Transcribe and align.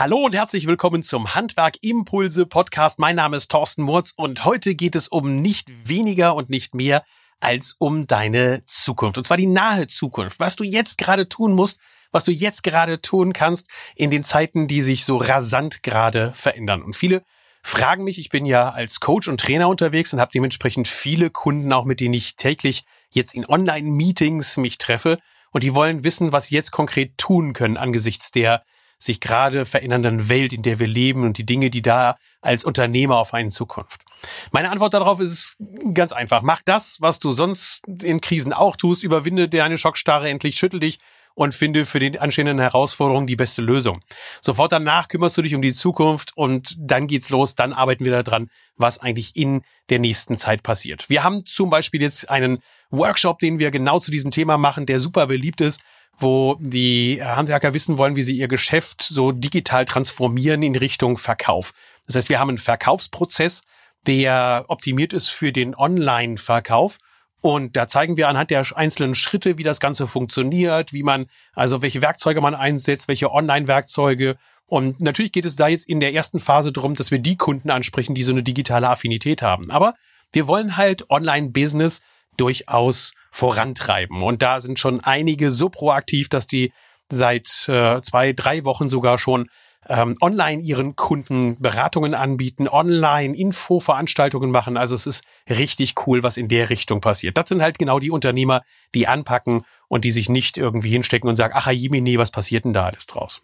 Hallo 0.00 0.18
und 0.18 0.32
herzlich 0.32 0.68
willkommen 0.68 1.02
zum 1.02 1.34
Handwerk 1.34 1.74
Impulse 1.80 2.46
Podcast. 2.46 3.00
Mein 3.00 3.16
Name 3.16 3.36
ist 3.36 3.50
Thorsten 3.50 3.82
Murz 3.82 4.14
und 4.16 4.44
heute 4.44 4.76
geht 4.76 4.94
es 4.94 5.08
um 5.08 5.42
nicht 5.42 5.88
weniger 5.88 6.36
und 6.36 6.50
nicht 6.50 6.72
mehr 6.72 7.02
als 7.40 7.74
um 7.80 8.06
deine 8.06 8.64
Zukunft. 8.64 9.18
Und 9.18 9.24
zwar 9.24 9.38
die 9.38 9.48
nahe 9.48 9.88
Zukunft. 9.88 10.38
Was 10.38 10.54
du 10.54 10.62
jetzt 10.62 10.98
gerade 10.98 11.28
tun 11.28 11.52
musst, 11.52 11.80
was 12.12 12.22
du 12.22 12.30
jetzt 12.30 12.62
gerade 12.62 13.02
tun 13.02 13.32
kannst 13.32 13.66
in 13.96 14.10
den 14.10 14.22
Zeiten, 14.22 14.68
die 14.68 14.82
sich 14.82 15.04
so 15.04 15.16
rasant 15.16 15.82
gerade 15.82 16.32
verändern. 16.32 16.82
Und 16.82 16.94
viele 16.94 17.24
fragen 17.64 18.04
mich, 18.04 18.20
ich 18.20 18.28
bin 18.28 18.46
ja 18.46 18.70
als 18.70 19.00
Coach 19.00 19.26
und 19.26 19.40
Trainer 19.40 19.68
unterwegs 19.68 20.12
und 20.12 20.20
habe 20.20 20.30
dementsprechend 20.32 20.86
viele 20.86 21.30
Kunden 21.30 21.72
auch, 21.72 21.84
mit 21.84 21.98
denen 21.98 22.14
ich 22.14 22.36
täglich 22.36 22.84
jetzt 23.10 23.34
in 23.34 23.44
Online-Meetings 23.44 24.58
mich 24.58 24.78
treffe. 24.78 25.18
Und 25.50 25.64
die 25.64 25.74
wollen 25.74 26.04
wissen, 26.04 26.30
was 26.30 26.46
sie 26.46 26.54
jetzt 26.54 26.70
konkret 26.70 27.18
tun 27.18 27.52
können 27.52 27.76
angesichts 27.76 28.30
der 28.30 28.62
sich 28.98 29.20
gerade 29.20 29.64
verändernden 29.64 30.28
Welt, 30.28 30.52
in 30.52 30.62
der 30.62 30.78
wir 30.78 30.88
leben 30.88 31.24
und 31.24 31.38
die 31.38 31.46
Dinge, 31.46 31.70
die 31.70 31.82
da 31.82 32.16
als 32.40 32.64
Unternehmer 32.64 33.16
auf 33.16 33.32
einen 33.32 33.50
Zukunft. 33.50 34.02
Meine 34.50 34.70
Antwort 34.70 34.94
darauf 34.94 35.20
ist 35.20 35.56
ganz 35.94 36.12
einfach. 36.12 36.42
Mach 36.42 36.62
das, 36.64 36.98
was 37.00 37.20
du 37.20 37.30
sonst 37.30 37.82
in 38.02 38.20
Krisen 38.20 38.52
auch 38.52 38.76
tust. 38.76 39.04
Überwinde 39.04 39.48
deine 39.48 39.76
Schockstarre 39.76 40.28
endlich, 40.28 40.56
schüttel 40.56 40.80
dich 40.80 40.98
und 41.38 41.54
finde 41.54 41.84
für 41.84 42.00
die 42.00 42.18
anstehenden 42.18 42.58
Herausforderungen 42.58 43.28
die 43.28 43.36
beste 43.36 43.62
Lösung. 43.62 44.00
Sofort 44.40 44.72
danach 44.72 45.06
kümmerst 45.06 45.38
du 45.38 45.42
dich 45.42 45.54
um 45.54 45.62
die 45.62 45.72
Zukunft 45.72 46.36
und 46.36 46.74
dann 46.76 47.06
geht's 47.06 47.30
los. 47.30 47.54
Dann 47.54 47.72
arbeiten 47.72 48.04
wir 48.04 48.22
daran, 48.22 48.50
was 48.74 48.98
eigentlich 48.98 49.36
in 49.36 49.62
der 49.88 50.00
nächsten 50.00 50.36
Zeit 50.36 50.64
passiert. 50.64 51.08
Wir 51.08 51.22
haben 51.22 51.44
zum 51.44 51.70
Beispiel 51.70 52.02
jetzt 52.02 52.28
einen 52.28 52.58
Workshop, 52.90 53.38
den 53.38 53.60
wir 53.60 53.70
genau 53.70 54.00
zu 54.00 54.10
diesem 54.10 54.32
Thema 54.32 54.58
machen, 54.58 54.84
der 54.84 54.98
super 54.98 55.28
beliebt 55.28 55.60
ist 55.60 55.80
wo 56.16 56.56
die 56.58 57.22
Handwerker 57.22 57.74
wissen 57.74 57.98
wollen, 57.98 58.16
wie 58.16 58.22
sie 58.22 58.36
ihr 58.36 58.48
Geschäft 58.48 59.02
so 59.02 59.32
digital 59.32 59.84
transformieren 59.84 60.62
in 60.62 60.74
Richtung 60.74 61.16
Verkauf. 61.16 61.72
Das 62.06 62.16
heißt, 62.16 62.28
wir 62.28 62.40
haben 62.40 62.48
einen 62.48 62.58
Verkaufsprozess, 62.58 63.62
der 64.06 64.64
optimiert 64.68 65.12
ist 65.12 65.28
für 65.28 65.52
den 65.52 65.74
Online-Verkauf. 65.74 66.98
Und 67.40 67.76
da 67.76 67.86
zeigen 67.86 68.16
wir 68.16 68.28
anhand 68.28 68.50
der 68.50 68.66
einzelnen 68.74 69.14
Schritte, 69.14 69.58
wie 69.58 69.62
das 69.62 69.78
Ganze 69.78 70.08
funktioniert, 70.08 70.92
wie 70.92 71.04
man, 71.04 71.26
also 71.52 71.82
welche 71.82 72.02
Werkzeuge 72.02 72.40
man 72.40 72.54
einsetzt, 72.54 73.06
welche 73.06 73.30
Online-Werkzeuge. 73.30 74.36
Und 74.66 75.00
natürlich 75.00 75.32
geht 75.32 75.46
es 75.46 75.54
da 75.54 75.68
jetzt 75.68 75.88
in 75.88 76.00
der 76.00 76.14
ersten 76.14 76.40
Phase 76.40 76.72
darum, 76.72 76.94
dass 76.94 77.10
wir 77.10 77.20
die 77.20 77.36
Kunden 77.36 77.70
ansprechen, 77.70 78.14
die 78.14 78.24
so 78.24 78.32
eine 78.32 78.42
digitale 78.42 78.88
Affinität 78.88 79.40
haben. 79.40 79.70
Aber 79.70 79.94
wir 80.32 80.48
wollen 80.48 80.76
halt 80.76 81.10
Online-Business 81.10 82.02
durchaus 82.38 83.12
vorantreiben. 83.30 84.22
Und 84.22 84.42
da 84.42 84.60
sind 84.60 84.78
schon 84.78 85.00
einige 85.00 85.50
so 85.50 85.68
proaktiv, 85.68 86.28
dass 86.28 86.46
die 86.46 86.72
seit 87.10 87.68
äh, 87.68 88.00
zwei, 88.02 88.32
drei 88.32 88.64
Wochen 88.64 88.88
sogar 88.88 89.18
schon 89.18 89.48
ähm, 89.88 90.16
online 90.20 90.62
ihren 90.62 90.96
Kunden 90.96 91.60
Beratungen 91.60 92.14
anbieten, 92.14 92.68
online 92.68 93.36
Infoveranstaltungen 93.36 94.50
machen. 94.50 94.76
Also 94.76 94.94
es 94.94 95.06
ist 95.06 95.24
richtig 95.48 95.94
cool, 96.06 96.22
was 96.22 96.36
in 96.36 96.48
der 96.48 96.70
Richtung 96.70 97.00
passiert. 97.00 97.38
Das 97.38 97.48
sind 97.48 97.62
halt 97.62 97.78
genau 97.78 97.98
die 97.98 98.10
Unternehmer, 98.10 98.62
die 98.94 99.06
anpacken 99.06 99.62
und 99.88 100.04
die 100.04 100.10
sich 100.10 100.28
nicht 100.28 100.58
irgendwie 100.58 100.90
hinstecken 100.90 101.28
und 101.28 101.36
sagen, 101.36 101.54
ach 101.56 101.70
Jiminy, 101.70 102.18
was 102.18 102.30
passiert 102.30 102.64
denn 102.64 102.72
da 102.72 102.86
alles 102.86 103.06
draus? 103.06 103.40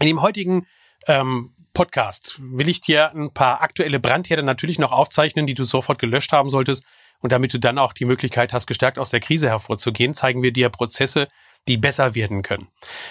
In 0.00 0.06
dem 0.06 0.22
heutigen 0.22 0.66
ähm, 1.06 1.50
Podcast 1.74 2.40
will 2.40 2.68
ich 2.68 2.80
dir 2.80 3.14
ein 3.14 3.32
paar 3.32 3.60
aktuelle 3.60 4.00
Brandherde 4.00 4.42
natürlich 4.42 4.78
noch 4.78 4.92
aufzeichnen, 4.92 5.46
die 5.46 5.54
du 5.54 5.64
sofort 5.64 5.98
gelöscht 5.98 6.32
haben 6.32 6.48
solltest. 6.48 6.84
Und 7.20 7.32
damit 7.32 7.52
du 7.54 7.58
dann 7.58 7.78
auch 7.78 7.92
die 7.92 8.04
Möglichkeit 8.04 8.52
hast, 8.52 8.66
gestärkt 8.66 8.98
aus 8.98 9.10
der 9.10 9.20
Krise 9.20 9.48
hervorzugehen, 9.48 10.14
zeigen 10.14 10.42
wir 10.42 10.52
dir 10.52 10.68
Prozesse, 10.68 11.28
die 11.68 11.76
besser 11.76 12.14
werden 12.14 12.42
können. 12.42 12.68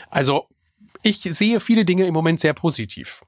Also 0.09 0.47
ich 1.03 1.21
sehe 1.21 1.59
viele 1.59 1.85
Dinge 1.85 2.05
im 2.05 2.13
Moment 2.13 2.39
sehr 2.39 2.53
positiv. 2.53 3.21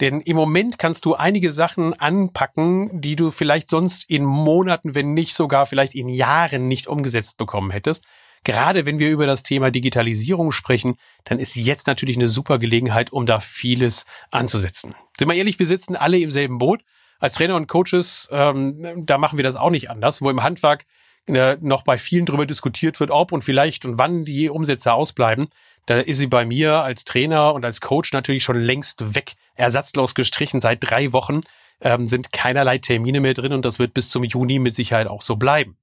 Denn 0.00 0.20
im 0.20 0.36
Moment 0.36 0.78
kannst 0.78 1.04
du 1.04 1.14
einige 1.14 1.50
Sachen 1.50 1.92
anpacken, 1.94 3.00
die 3.00 3.16
du 3.16 3.30
vielleicht 3.30 3.68
sonst 3.68 4.08
in 4.08 4.24
Monaten, 4.24 4.94
wenn 4.94 5.14
nicht 5.14 5.34
sogar 5.34 5.66
vielleicht 5.66 5.94
in 5.94 6.08
Jahren 6.08 6.68
nicht 6.68 6.86
umgesetzt 6.86 7.36
bekommen 7.36 7.70
hättest. 7.70 8.04
Gerade 8.44 8.86
wenn 8.86 9.00
wir 9.00 9.10
über 9.10 9.26
das 9.26 9.42
Thema 9.42 9.72
Digitalisierung 9.72 10.52
sprechen, 10.52 10.94
dann 11.24 11.40
ist 11.40 11.56
jetzt 11.56 11.88
natürlich 11.88 12.16
eine 12.16 12.28
super 12.28 12.58
Gelegenheit, 12.58 13.12
um 13.12 13.26
da 13.26 13.40
vieles 13.40 14.06
anzusetzen. 14.30 14.94
Sind 15.16 15.28
wir 15.28 15.34
ehrlich, 15.34 15.58
wir 15.58 15.66
sitzen 15.66 15.96
alle 15.96 16.20
im 16.20 16.30
selben 16.30 16.58
Boot 16.58 16.82
als 17.18 17.34
Trainer 17.34 17.56
und 17.56 17.66
Coaches, 17.66 18.28
ähm, 18.30 19.04
da 19.06 19.18
machen 19.18 19.38
wir 19.38 19.42
das 19.42 19.56
auch 19.56 19.70
nicht 19.70 19.90
anders, 19.90 20.22
wo 20.22 20.30
im 20.30 20.42
Handwerk 20.42 20.84
äh, 21.26 21.56
noch 21.60 21.82
bei 21.82 21.98
vielen 21.98 22.26
darüber 22.26 22.46
diskutiert 22.46 23.00
wird, 23.00 23.10
ob 23.10 23.32
und 23.32 23.42
vielleicht 23.42 23.84
und 23.84 23.98
wann 23.98 24.22
die 24.22 24.48
Umsätze 24.48 24.92
ausbleiben. 24.92 25.48
Da 25.86 25.98
ist 25.98 26.18
sie 26.18 26.26
bei 26.26 26.44
mir 26.44 26.82
als 26.82 27.04
Trainer 27.04 27.54
und 27.54 27.64
als 27.64 27.80
Coach 27.80 28.12
natürlich 28.12 28.44
schon 28.44 28.60
längst 28.60 29.14
weg, 29.14 29.34
ersatzlos 29.54 30.14
gestrichen. 30.14 30.60
Seit 30.60 30.78
drei 30.80 31.12
Wochen 31.12 31.40
ähm, 31.80 32.06
sind 32.06 32.32
keinerlei 32.32 32.78
Termine 32.78 33.20
mehr 33.20 33.34
drin 33.34 33.52
und 33.52 33.64
das 33.64 33.78
wird 33.78 33.94
bis 33.94 34.10
zum 34.10 34.24
Juni 34.24 34.58
mit 34.58 34.74
Sicherheit 34.74 35.06
auch 35.06 35.22
so 35.22 35.36
bleiben. 35.36 35.76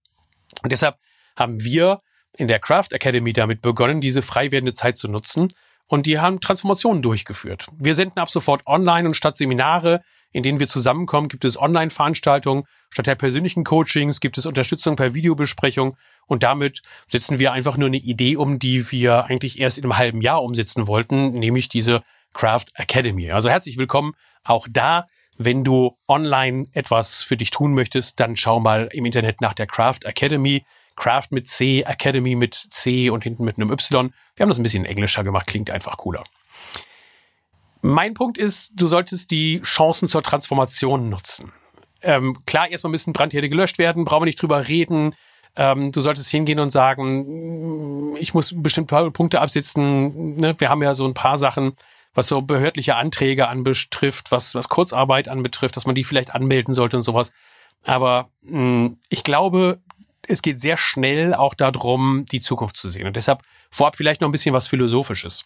Und 0.64 0.72
deshalb 0.72 0.98
haben 1.36 1.64
wir 1.64 2.02
in 2.38 2.48
der 2.48 2.60
Craft 2.60 2.90
Academy 2.92 3.34
damit 3.34 3.62
begonnen, 3.62 4.02
diese 4.02 4.22
frei 4.22 4.52
werdende 4.52 4.74
Zeit 4.74 4.98
zu 4.98 5.08
nutzen. 5.08 5.50
Und 5.88 6.06
die 6.08 6.20
haben 6.20 6.42
Transformationen 6.42 7.02
durchgeführt. 7.02 7.68
Wir 7.78 7.94
senden 7.94 8.20
ab 8.20 8.30
sofort 8.30 8.66
online 8.66 9.08
und 9.08 9.14
statt 9.14 9.38
Seminare 9.38 10.02
in 10.36 10.44
denen 10.44 10.60
wir 10.60 10.68
zusammenkommen, 10.68 11.30
gibt 11.30 11.46
es 11.46 11.58
Online-Veranstaltungen. 11.58 12.66
Statt 12.90 13.08
der 13.08 13.16
persönlichen 13.16 13.64
Coachings 13.64 14.20
gibt 14.20 14.38
es 14.38 14.46
Unterstützung 14.46 14.98
per 14.98 15.14
Videobesprechung. 15.14 15.96
Und 16.28 16.44
damit 16.44 16.82
setzen 17.08 17.40
wir 17.40 17.54
einfach 17.54 17.78
nur 17.78 17.88
eine 17.88 17.96
Idee 17.96 18.36
um, 18.36 18.60
die 18.60 18.92
wir 18.92 19.28
eigentlich 19.28 19.62
erst 19.62 19.78
in 19.78 19.86
einem 19.86 19.98
halben 19.98 20.20
Jahr 20.20 20.44
umsetzen 20.44 20.88
wollten, 20.88 21.32
nämlich 21.32 21.70
diese 21.70 22.04
Craft 22.34 22.66
Academy. 22.74 23.32
Also 23.32 23.50
herzlich 23.50 23.78
willkommen 23.78 24.12
auch 24.44 24.68
da. 24.70 25.06
Wenn 25.38 25.64
du 25.64 25.98
online 26.06 26.66
etwas 26.74 27.22
für 27.22 27.38
dich 27.38 27.52
tun 27.52 27.74
möchtest, 27.74 28.20
dann 28.20 28.36
schau 28.36 28.60
mal 28.60 28.90
im 28.92 29.06
Internet 29.06 29.40
nach 29.40 29.54
der 29.54 29.68
Craft 29.68 30.00
Academy. 30.04 30.66
Craft 30.98 31.28
mit 31.32 31.48
C, 31.48 31.84
Academy 31.84 32.36
mit 32.36 32.56
C 32.56 33.10
und 33.10 33.24
hinten 33.24 33.46
mit 33.46 33.56
einem 33.56 33.72
Y. 33.72 34.14
Wir 34.36 34.44
haben 34.44 34.50
das 34.50 34.60
ein 34.60 34.64
bisschen 34.64 34.84
englischer 34.84 35.24
gemacht, 35.24 35.48
klingt 35.48 35.70
einfach 35.70 35.96
cooler. 35.96 36.24
Mein 37.86 38.16
Punkt 38.16 38.40
ist, 38.40 38.72
du 38.74 38.88
solltest 38.88 39.30
die 39.30 39.62
Chancen 39.62 40.08
zur 40.08 40.24
Transformation 40.24 41.08
nutzen. 41.08 41.52
Ähm, 42.02 42.36
klar, 42.48 42.68
erstmal 42.68 42.90
müssen 42.90 43.14
Brandherde 43.14 43.48
gelöscht 43.48 43.78
werden, 43.78 44.06
brauchen 44.06 44.22
wir 44.22 44.26
nicht 44.26 44.42
drüber 44.42 44.68
reden. 44.68 45.14
Ähm, 45.56 45.92
du 45.92 46.02
solltest 46.02 46.32
hingehen 46.32 46.60
und 46.60 46.72
sagen, 46.72 48.14
mm, 48.14 48.16
ich 48.16 48.34
muss 48.34 48.56
bestimmte 48.56 49.12
Punkte 49.12 49.40
absitzen. 49.40 50.36
Ne? 50.36 50.60
Wir 50.60 50.70
haben 50.70 50.82
ja 50.82 50.96
so 50.96 51.06
ein 51.06 51.14
paar 51.14 51.38
Sachen, 51.38 51.76
was 52.16 52.28
so 52.28 52.42
behördliche 52.42 52.96
Anträge 52.96 53.48
anbetrifft, 53.50 54.32
was, 54.32 54.56
was 54.56 54.68
Kurzarbeit 54.68 55.28
anbetrifft, 55.28 55.78
dass 55.78 55.86
man 55.86 55.94
die 55.94 56.04
vielleicht 56.04 56.34
anmelden 56.34 56.74
sollte 56.74 56.98
und 56.98 57.04
sowas. 57.04 57.34
Aber 57.86 58.30
mh, 58.42 58.60
mm, 58.60 58.98
ich 59.10 59.24
glaube, 59.24 59.80
es 60.24 60.42
geht 60.42 60.60
sehr 60.60 60.78
schnell 60.78 61.36
auch 61.36 61.54
darum, 61.54 62.26
die 62.32 62.42
Zukunft 62.42 62.78
zu 62.78 62.90
sehen. 62.90 63.06
Und 63.06 63.16
deshalb 63.16 63.44
vorab 63.70 63.96
vielleicht 63.96 64.22
noch 64.22 64.30
ein 64.30 64.32
bisschen 64.32 64.56
was 64.56 64.68
Philosophisches. 64.70 65.46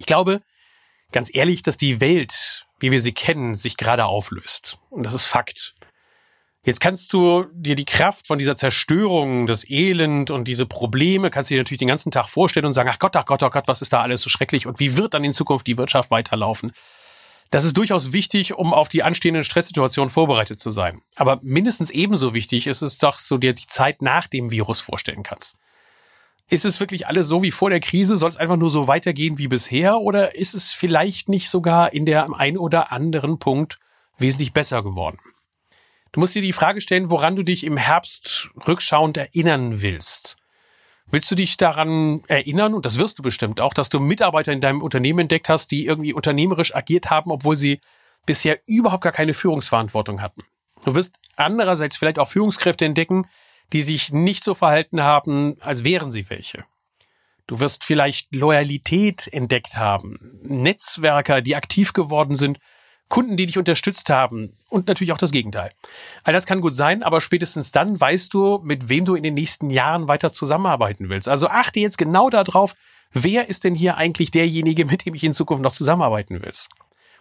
Ich 0.00 0.06
glaube, 0.06 0.40
ganz 1.14 1.30
ehrlich, 1.32 1.62
dass 1.62 1.78
die 1.78 2.00
Welt, 2.00 2.66
wie 2.78 2.90
wir 2.90 3.00
sie 3.00 3.12
kennen, 3.12 3.54
sich 3.54 3.78
gerade 3.78 4.04
auflöst. 4.04 4.78
Und 4.90 5.06
das 5.06 5.14
ist 5.14 5.24
Fakt. 5.24 5.74
Jetzt 6.66 6.80
kannst 6.80 7.12
du 7.12 7.44
dir 7.52 7.76
die 7.76 7.84
Kraft 7.84 8.26
von 8.26 8.38
dieser 8.38 8.56
Zerstörung, 8.56 9.46
das 9.46 9.68
Elend 9.68 10.30
und 10.30 10.48
diese 10.48 10.66
Probleme, 10.66 11.30
kannst 11.30 11.50
du 11.50 11.54
dir 11.54 11.60
natürlich 11.60 11.78
den 11.78 11.88
ganzen 11.88 12.10
Tag 12.10 12.28
vorstellen 12.28 12.66
und 12.66 12.72
sagen, 12.72 12.88
ach 12.92 12.98
Gott, 12.98 13.14
ach 13.16 13.26
Gott, 13.26 13.42
ach 13.42 13.50
Gott, 13.50 13.68
was 13.68 13.82
ist 13.82 13.92
da 13.92 14.00
alles 14.00 14.22
so 14.22 14.30
schrecklich 14.30 14.66
und 14.66 14.80
wie 14.80 14.96
wird 14.96 15.14
dann 15.14 15.24
in 15.24 15.34
Zukunft 15.34 15.66
die 15.66 15.76
Wirtschaft 15.76 16.10
weiterlaufen? 16.10 16.72
Das 17.50 17.64
ist 17.64 17.76
durchaus 17.76 18.12
wichtig, 18.12 18.54
um 18.54 18.72
auf 18.72 18.88
die 18.88 19.02
anstehenden 19.02 19.44
Stresssituationen 19.44 20.10
vorbereitet 20.10 20.58
zu 20.58 20.70
sein. 20.70 21.02
Aber 21.16 21.38
mindestens 21.42 21.90
ebenso 21.90 22.34
wichtig 22.34 22.66
ist 22.66 22.82
es 22.82 22.98
doch, 22.98 23.18
so 23.18 23.36
dir 23.36 23.52
die 23.52 23.66
Zeit 23.66 24.00
nach 24.00 24.26
dem 24.26 24.50
Virus 24.50 24.80
vorstellen 24.80 25.22
kannst. 25.22 25.56
Ist 26.50 26.64
es 26.64 26.78
wirklich 26.78 27.06
alles 27.06 27.26
so 27.26 27.42
wie 27.42 27.50
vor 27.50 27.70
der 27.70 27.80
Krise? 27.80 28.16
Soll 28.16 28.30
es 28.30 28.36
einfach 28.36 28.56
nur 28.56 28.70
so 28.70 28.86
weitergehen 28.86 29.38
wie 29.38 29.48
bisher? 29.48 29.98
Oder 30.00 30.34
ist 30.34 30.54
es 30.54 30.72
vielleicht 30.72 31.28
nicht 31.28 31.48
sogar 31.48 31.92
in 31.92 32.04
der 32.04 32.28
ein 32.34 32.58
oder 32.58 32.92
anderen 32.92 33.38
Punkt 33.38 33.78
wesentlich 34.18 34.52
besser 34.52 34.82
geworden? 34.82 35.18
Du 36.12 36.20
musst 36.20 36.34
dir 36.34 36.42
die 36.42 36.52
Frage 36.52 36.80
stellen, 36.80 37.10
woran 37.10 37.34
du 37.34 37.42
dich 37.42 37.64
im 37.64 37.76
Herbst 37.76 38.50
rückschauend 38.68 39.16
erinnern 39.16 39.82
willst. 39.82 40.36
Willst 41.10 41.30
du 41.30 41.34
dich 41.34 41.56
daran 41.56 42.22
erinnern, 42.28 42.74
und 42.74 42.86
das 42.86 42.98
wirst 42.98 43.18
du 43.18 43.22
bestimmt 43.22 43.60
auch, 43.60 43.74
dass 43.74 43.88
du 43.88 43.98
Mitarbeiter 43.98 44.52
in 44.52 44.60
deinem 44.60 44.80
Unternehmen 44.80 45.20
entdeckt 45.20 45.48
hast, 45.48 45.70
die 45.70 45.86
irgendwie 45.86 46.12
unternehmerisch 46.12 46.74
agiert 46.74 47.10
haben, 47.10 47.30
obwohl 47.30 47.56
sie 47.56 47.80
bisher 48.26 48.60
überhaupt 48.66 49.02
gar 49.02 49.12
keine 49.12 49.34
Führungsverantwortung 49.34 50.22
hatten? 50.22 50.42
Du 50.84 50.94
wirst 50.94 51.18
andererseits 51.36 51.96
vielleicht 51.96 52.18
auch 52.18 52.28
Führungskräfte 52.28 52.84
entdecken, 52.84 53.26
die 53.72 53.82
sich 53.82 54.12
nicht 54.12 54.44
so 54.44 54.54
verhalten 54.54 55.02
haben, 55.02 55.56
als 55.60 55.84
wären 55.84 56.10
sie 56.10 56.28
welche. 56.30 56.64
Du 57.46 57.60
wirst 57.60 57.84
vielleicht 57.84 58.34
Loyalität 58.34 59.28
entdeckt 59.32 59.76
haben, 59.76 60.40
Netzwerker, 60.42 61.42
die 61.42 61.56
aktiv 61.56 61.92
geworden 61.92 62.36
sind, 62.36 62.58
Kunden, 63.08 63.36
die 63.36 63.46
dich 63.46 63.58
unterstützt 63.58 64.08
haben 64.08 64.50
und 64.70 64.88
natürlich 64.88 65.12
auch 65.12 65.18
das 65.18 65.30
Gegenteil. 65.30 65.72
All 66.24 66.32
das 66.32 66.46
kann 66.46 66.62
gut 66.62 66.74
sein, 66.74 67.02
aber 67.02 67.20
spätestens 67.20 67.70
dann 67.70 68.00
weißt 68.00 68.32
du, 68.32 68.60
mit 68.64 68.88
wem 68.88 69.04
du 69.04 69.14
in 69.14 69.22
den 69.22 69.34
nächsten 69.34 69.68
Jahren 69.68 70.08
weiter 70.08 70.32
zusammenarbeiten 70.32 71.10
willst. 71.10 71.28
Also 71.28 71.48
achte 71.48 71.80
jetzt 71.80 71.98
genau 71.98 72.30
darauf, 72.30 72.74
wer 73.12 73.48
ist 73.48 73.64
denn 73.64 73.74
hier 73.74 73.98
eigentlich 73.98 74.30
derjenige, 74.30 74.86
mit 74.86 75.04
dem 75.04 75.14
ich 75.14 75.22
in 75.22 75.34
Zukunft 75.34 75.62
noch 75.62 75.72
zusammenarbeiten 75.72 76.42
willst? 76.42 76.68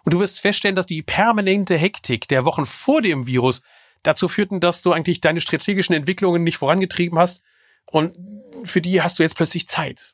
Und 0.05 0.13
du 0.13 0.19
wirst 0.19 0.39
feststellen, 0.39 0.75
dass 0.75 0.85
die 0.85 1.01
permanente 1.01 1.77
Hektik 1.77 2.27
der 2.27 2.45
Wochen 2.45 2.65
vor 2.65 3.01
dem 3.01 3.27
Virus 3.27 3.61
dazu 4.03 4.27
führten, 4.27 4.59
dass 4.59 4.81
du 4.81 4.91
eigentlich 4.91 5.21
deine 5.21 5.41
strategischen 5.41 5.95
Entwicklungen 5.95 6.43
nicht 6.43 6.57
vorangetrieben 6.57 7.17
hast. 7.17 7.41
Und 7.85 8.15
für 8.63 8.81
die 8.81 9.01
hast 9.01 9.19
du 9.19 9.23
jetzt 9.23 9.35
plötzlich 9.35 9.67
Zeit. 9.67 10.13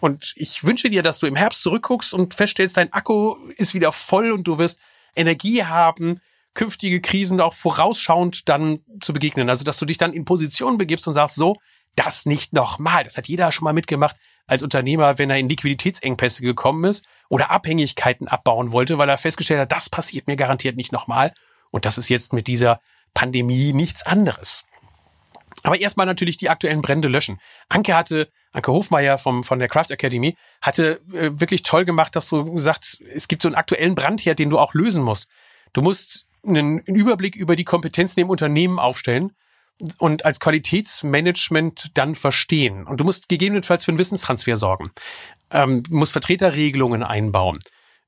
Und 0.00 0.32
ich 0.36 0.64
wünsche 0.64 0.90
dir, 0.90 1.02
dass 1.02 1.18
du 1.18 1.26
im 1.26 1.36
Herbst 1.36 1.62
zurückguckst 1.62 2.14
und 2.14 2.34
feststellst, 2.34 2.76
dein 2.76 2.92
Akku 2.92 3.36
ist 3.56 3.74
wieder 3.74 3.92
voll 3.92 4.32
und 4.32 4.44
du 4.44 4.58
wirst 4.58 4.78
Energie 5.16 5.64
haben, 5.64 6.20
künftige 6.54 7.00
Krisen 7.00 7.40
auch 7.40 7.54
vorausschauend 7.54 8.48
dann 8.48 8.80
zu 9.00 9.12
begegnen. 9.12 9.48
Also, 9.48 9.64
dass 9.64 9.78
du 9.78 9.86
dich 9.86 9.98
dann 9.98 10.12
in 10.12 10.24
Position 10.24 10.78
begibst 10.78 11.08
und 11.08 11.14
sagst, 11.14 11.36
so, 11.36 11.56
das 11.96 12.26
nicht 12.26 12.52
nochmal. 12.52 13.04
Das 13.04 13.16
hat 13.16 13.28
jeder 13.28 13.52
schon 13.52 13.64
mal 13.64 13.72
mitgemacht 13.72 14.16
als 14.46 14.62
Unternehmer, 14.62 15.18
wenn 15.18 15.30
er 15.30 15.38
in 15.38 15.48
Liquiditätsengpässe 15.48 16.42
gekommen 16.42 16.84
ist 16.84 17.04
oder 17.28 17.50
Abhängigkeiten 17.50 18.28
abbauen 18.28 18.72
wollte, 18.72 18.98
weil 18.98 19.08
er 19.08 19.18
festgestellt 19.18 19.60
hat, 19.60 19.72
das 19.72 19.88
passiert 19.88 20.26
mir 20.26 20.36
garantiert 20.36 20.76
nicht 20.76 20.92
nochmal. 20.92 21.32
Und 21.70 21.86
das 21.86 21.98
ist 21.98 22.08
jetzt 22.08 22.32
mit 22.32 22.46
dieser 22.46 22.80
Pandemie 23.14 23.72
nichts 23.72 24.04
anderes. 24.04 24.64
Aber 25.62 25.80
erstmal 25.80 26.06
natürlich 26.06 26.36
die 26.36 26.50
aktuellen 26.50 26.82
Brände 26.82 27.08
löschen. 27.08 27.40
Anke 27.70 27.96
hatte, 27.96 28.28
Anke 28.52 28.70
Hofmeier 28.70 29.16
vom, 29.16 29.44
von 29.44 29.58
der 29.58 29.68
Craft 29.68 29.90
Academy, 29.90 30.36
hatte 30.60 31.00
äh, 31.12 31.30
wirklich 31.40 31.62
toll 31.62 31.86
gemacht, 31.86 32.14
dass 32.16 32.28
du 32.28 32.52
gesagt, 32.52 32.98
es 33.14 33.28
gibt 33.28 33.42
so 33.42 33.48
einen 33.48 33.54
aktuellen 33.54 33.94
Brandherd, 33.94 34.38
den 34.38 34.50
du 34.50 34.58
auch 34.58 34.74
lösen 34.74 35.02
musst. 35.02 35.26
Du 35.72 35.80
musst 35.80 36.26
einen, 36.46 36.80
Überblick 36.80 37.34
über 37.34 37.56
die 37.56 37.64
Kompetenzen 37.64 38.20
im 38.20 38.28
Unternehmen 38.28 38.78
aufstellen 38.78 39.32
und 39.98 40.24
als 40.26 40.38
Qualitätsmanagement 40.38 41.90
dann 41.94 42.14
verstehen. 42.14 42.84
Und 42.84 42.98
du 42.98 43.04
musst 43.04 43.30
gegebenenfalls 43.30 43.84
für 43.84 43.90
einen 43.90 43.98
Wissenstransfer 43.98 44.58
sorgen. 44.58 44.90
Ähm, 45.50 45.82
musst 45.88 46.12
Vertreterregelungen 46.12 47.02
einbauen. 47.02 47.58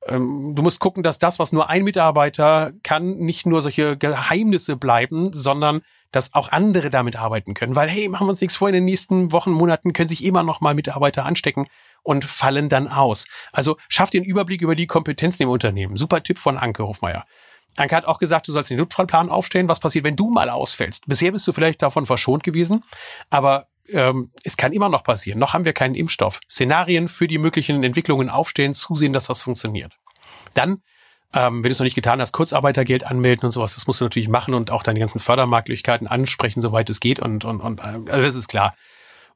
Ähm, 0.06 0.54
du 0.54 0.62
musst 0.62 0.80
gucken, 0.80 1.02
dass 1.02 1.18
das, 1.18 1.38
was 1.38 1.52
nur 1.52 1.68
ein 1.68 1.84
Mitarbeiter 1.84 2.72
kann, 2.82 3.16
nicht 3.18 3.46
nur 3.46 3.62
solche 3.62 3.96
Geheimnisse 3.96 4.76
bleiben, 4.76 5.32
sondern 5.32 5.82
dass 6.12 6.34
auch 6.34 6.50
andere 6.50 6.90
damit 6.90 7.16
arbeiten 7.16 7.54
können. 7.54 7.76
Weil, 7.76 7.88
hey, 7.88 8.08
machen 8.08 8.26
wir 8.26 8.30
uns 8.30 8.40
nichts 8.40 8.56
vor, 8.56 8.68
in 8.68 8.74
den 8.74 8.84
nächsten 8.84 9.32
Wochen, 9.32 9.50
Monaten 9.50 9.92
können 9.92 10.08
sich 10.08 10.24
immer 10.24 10.42
noch 10.42 10.60
mal 10.60 10.74
Mitarbeiter 10.74 11.24
anstecken 11.24 11.66
und 12.02 12.24
fallen 12.24 12.68
dann 12.68 12.88
aus. 12.88 13.26
Also 13.52 13.76
schaff 13.88 14.10
den 14.10 14.24
Überblick 14.24 14.62
über 14.62 14.74
die 14.74 14.86
Kompetenzen 14.86 15.42
im 15.42 15.48
Unternehmen. 15.48 15.96
Super 15.96 16.22
Tipp 16.22 16.38
von 16.38 16.56
Anke 16.56 16.86
Hofmeier. 16.86 17.24
Anke 17.76 17.94
hat 17.94 18.06
auch 18.06 18.18
gesagt, 18.18 18.48
du 18.48 18.52
sollst 18.52 18.70
den 18.70 18.78
Notfallplan 18.78 19.28
aufstellen. 19.28 19.68
Was 19.68 19.80
passiert, 19.80 20.04
wenn 20.04 20.16
du 20.16 20.30
mal 20.30 20.48
ausfällst? 20.48 21.06
Bisher 21.06 21.32
bist 21.32 21.46
du 21.46 21.52
vielleicht 21.52 21.82
davon 21.82 22.06
verschont 22.06 22.42
gewesen, 22.42 22.82
aber 23.28 23.66
ähm, 23.90 24.30
es 24.44 24.56
kann 24.56 24.72
immer 24.72 24.88
noch 24.88 25.04
passieren. 25.04 25.38
Noch 25.38 25.54
haben 25.54 25.64
wir 25.64 25.72
keinen 25.72 25.94
Impfstoff. 25.94 26.40
Szenarien 26.50 27.08
für 27.08 27.28
die 27.28 27.38
möglichen 27.38 27.82
Entwicklungen 27.84 28.30
aufstellen, 28.30 28.74
zusehen, 28.74 29.12
dass 29.12 29.26
das 29.26 29.42
funktioniert. 29.42 29.94
Dann, 30.54 30.82
ähm, 31.32 31.62
wenn 31.62 31.68
du 31.68 31.70
es 31.70 31.78
noch 31.78 31.84
nicht 31.84 31.94
getan 31.94 32.20
hast, 32.20 32.32
Kurzarbeitergeld 32.32 33.04
anmelden 33.04 33.46
und 33.46 33.52
sowas, 33.52 33.74
das 33.74 33.86
musst 33.86 34.00
du 34.00 34.04
natürlich 34.04 34.28
machen 34.28 34.54
und 34.54 34.70
auch 34.70 34.82
deine 34.82 35.00
ganzen 35.00 35.20
Fördermarktlichkeiten 35.20 36.06
ansprechen, 36.06 36.60
soweit 36.60 36.90
es 36.90 37.00
geht. 37.00 37.20
Und, 37.20 37.44
und, 37.44 37.60
und 37.60 37.80
äh, 37.80 38.10
also 38.10 38.26
das 38.26 38.34
ist 38.34 38.48
klar. 38.48 38.74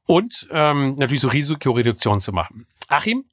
Und 0.05 0.47
ähm, 0.51 0.95
natürlich 0.95 1.21
so 1.21 1.27
Risikoreduktion 1.27 2.21
zu 2.21 2.31
machen. 2.31 2.67
Achim 2.87 3.25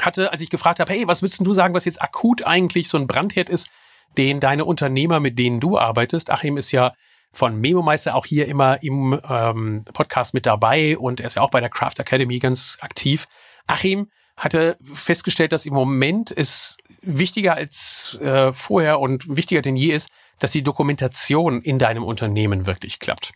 hatte, 0.00 0.32
als 0.32 0.40
ich 0.40 0.50
gefragt 0.50 0.80
habe, 0.80 0.92
hey, 0.92 1.08
was 1.08 1.22
würdest 1.22 1.44
du 1.44 1.52
sagen, 1.52 1.74
was 1.74 1.84
jetzt 1.84 2.02
akut 2.02 2.42
eigentlich 2.44 2.88
so 2.88 2.98
ein 2.98 3.06
Brandherd 3.06 3.48
ist, 3.48 3.68
den 4.16 4.40
deine 4.40 4.64
Unternehmer, 4.64 5.20
mit 5.20 5.38
denen 5.38 5.60
du 5.60 5.78
arbeitest, 5.78 6.30
Achim 6.30 6.56
ist 6.56 6.70
ja 6.70 6.92
von 7.30 7.60
Memo 7.60 7.82
Meister 7.82 8.14
auch 8.14 8.26
hier 8.26 8.46
immer 8.48 8.82
im 8.82 9.20
ähm, 9.28 9.84
Podcast 9.92 10.34
mit 10.34 10.46
dabei 10.46 10.96
und 10.96 11.20
er 11.20 11.26
ist 11.26 11.36
ja 11.36 11.42
auch 11.42 11.50
bei 11.50 11.60
der 11.60 11.68
Craft 11.68 11.98
Academy 11.98 12.38
ganz 12.38 12.78
aktiv. 12.80 13.26
Achim 13.66 14.08
hatte 14.36 14.76
festgestellt, 14.82 15.52
dass 15.52 15.66
im 15.66 15.74
Moment 15.74 16.30
es 16.30 16.76
wichtiger 17.02 17.54
als 17.54 18.18
äh, 18.20 18.52
vorher 18.52 19.00
und 19.00 19.36
wichtiger 19.36 19.62
denn 19.62 19.76
je 19.76 19.92
ist, 19.92 20.10
dass 20.38 20.52
die 20.52 20.62
Dokumentation 20.62 21.62
in 21.62 21.78
deinem 21.78 22.04
Unternehmen 22.04 22.66
wirklich 22.66 22.98
klappt. 22.98 23.32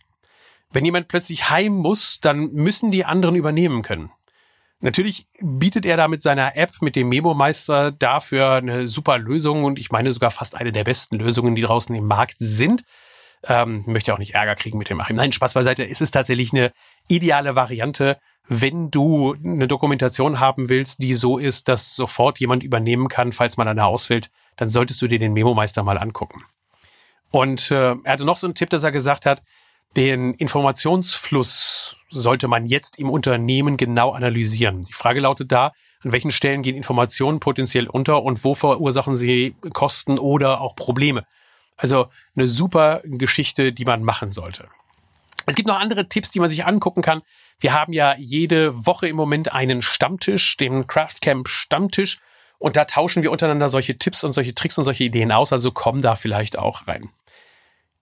Wenn 0.71 0.85
jemand 0.85 1.07
plötzlich 1.07 1.49
heim 1.49 1.73
muss, 1.73 2.19
dann 2.21 2.51
müssen 2.53 2.91
die 2.91 3.05
anderen 3.05 3.35
übernehmen 3.35 3.81
können. 3.81 4.11
Natürlich 4.79 5.27
bietet 5.39 5.85
er 5.85 5.95
da 5.95 6.07
mit 6.07 6.23
seiner 6.23 6.55
App, 6.57 6.81
mit 6.81 6.95
dem 6.95 7.09
Memo-Meister 7.09 7.91
dafür 7.91 8.53
eine 8.53 8.87
super 8.87 9.19
Lösung 9.19 9.63
und 9.63 9.77
ich 9.77 9.91
meine 9.91 10.11
sogar 10.11 10.31
fast 10.31 10.55
eine 10.55 10.71
der 10.71 10.83
besten 10.83 11.17
Lösungen, 11.17 11.55
die 11.55 11.61
draußen 11.61 11.93
im 11.93 12.07
Markt 12.07 12.37
sind. 12.39 12.83
Ähm, 13.47 13.83
möchte 13.87 14.13
auch 14.13 14.19
nicht 14.19 14.35
Ärger 14.35 14.55
kriegen 14.55 14.77
mit 14.77 14.89
dem 14.89 15.01
Achim. 15.01 15.15
Nein, 15.15 15.31
Spaß 15.31 15.55
beiseite. 15.55 15.87
Es 15.87 15.99
ist 15.99 16.11
tatsächlich 16.11 16.53
eine 16.53 16.71
ideale 17.07 17.55
Variante, 17.55 18.17
wenn 18.47 18.91
du 18.91 19.33
eine 19.33 19.67
Dokumentation 19.67 20.39
haben 20.39 20.69
willst, 20.69 20.99
die 20.99 21.13
so 21.13 21.37
ist, 21.37 21.67
dass 21.67 21.95
sofort 21.95 22.39
jemand 22.39 22.63
übernehmen 22.63 23.07
kann, 23.07 23.31
falls 23.31 23.57
man 23.57 23.67
einer 23.67 23.87
ausfällt, 23.87 24.29
dann 24.57 24.69
solltest 24.69 25.01
du 25.01 25.07
dir 25.07 25.19
den 25.19 25.33
Memo-Meister 25.33 25.83
mal 25.83 25.97
angucken. 25.97 26.43
Und 27.31 27.71
äh, 27.71 27.95
er 28.03 28.13
hatte 28.13 28.25
noch 28.25 28.37
so 28.37 28.47
einen 28.47 28.55
Tipp, 28.55 28.69
dass 28.69 28.83
er 28.83 28.91
gesagt 28.91 29.25
hat, 29.25 29.41
den 29.95 30.33
Informationsfluss 30.33 31.97
sollte 32.09 32.47
man 32.47 32.65
jetzt 32.65 32.99
im 32.99 33.09
Unternehmen 33.09 33.77
genau 33.77 34.11
analysieren. 34.11 34.81
Die 34.81 34.93
Frage 34.93 35.21
lautet 35.21 35.51
da, 35.51 35.71
an 36.03 36.11
welchen 36.11 36.31
Stellen 36.31 36.61
gehen 36.61 36.75
Informationen 36.75 37.39
potenziell 37.39 37.87
unter 37.87 38.23
und 38.23 38.43
wo 38.43 38.55
verursachen 38.55 39.15
sie 39.15 39.55
Kosten 39.73 40.17
oder 40.17 40.61
auch 40.61 40.75
Probleme? 40.75 41.25
Also 41.81 42.09
eine 42.35 42.47
super 42.47 43.01
Geschichte, 43.03 43.73
die 43.73 43.85
man 43.85 44.03
machen 44.03 44.31
sollte. 44.31 44.67
Es 45.47 45.55
gibt 45.55 45.67
noch 45.67 45.79
andere 45.79 46.07
Tipps, 46.07 46.29
die 46.29 46.39
man 46.39 46.49
sich 46.49 46.65
angucken 46.65 47.01
kann. 47.01 47.23
Wir 47.59 47.73
haben 47.73 47.91
ja 47.91 48.15
jede 48.17 48.85
Woche 48.85 49.07
im 49.07 49.15
Moment 49.15 49.51
einen 49.51 49.81
Stammtisch, 49.81 50.57
den 50.57 50.85
Craftcamp 50.85 51.47
Stammtisch. 51.47 52.19
Und 52.59 52.75
da 52.75 52.85
tauschen 52.85 53.23
wir 53.23 53.31
untereinander 53.31 53.67
solche 53.69 53.97
Tipps 53.97 54.23
und 54.23 54.33
solche 54.33 54.53
Tricks 54.53 54.77
und 54.77 54.85
solche 54.85 55.03
Ideen 55.03 55.31
aus. 55.31 55.51
Also 55.51 55.71
komm 55.71 56.03
da 56.03 56.15
vielleicht 56.15 56.59
auch 56.59 56.87
rein. 56.87 57.09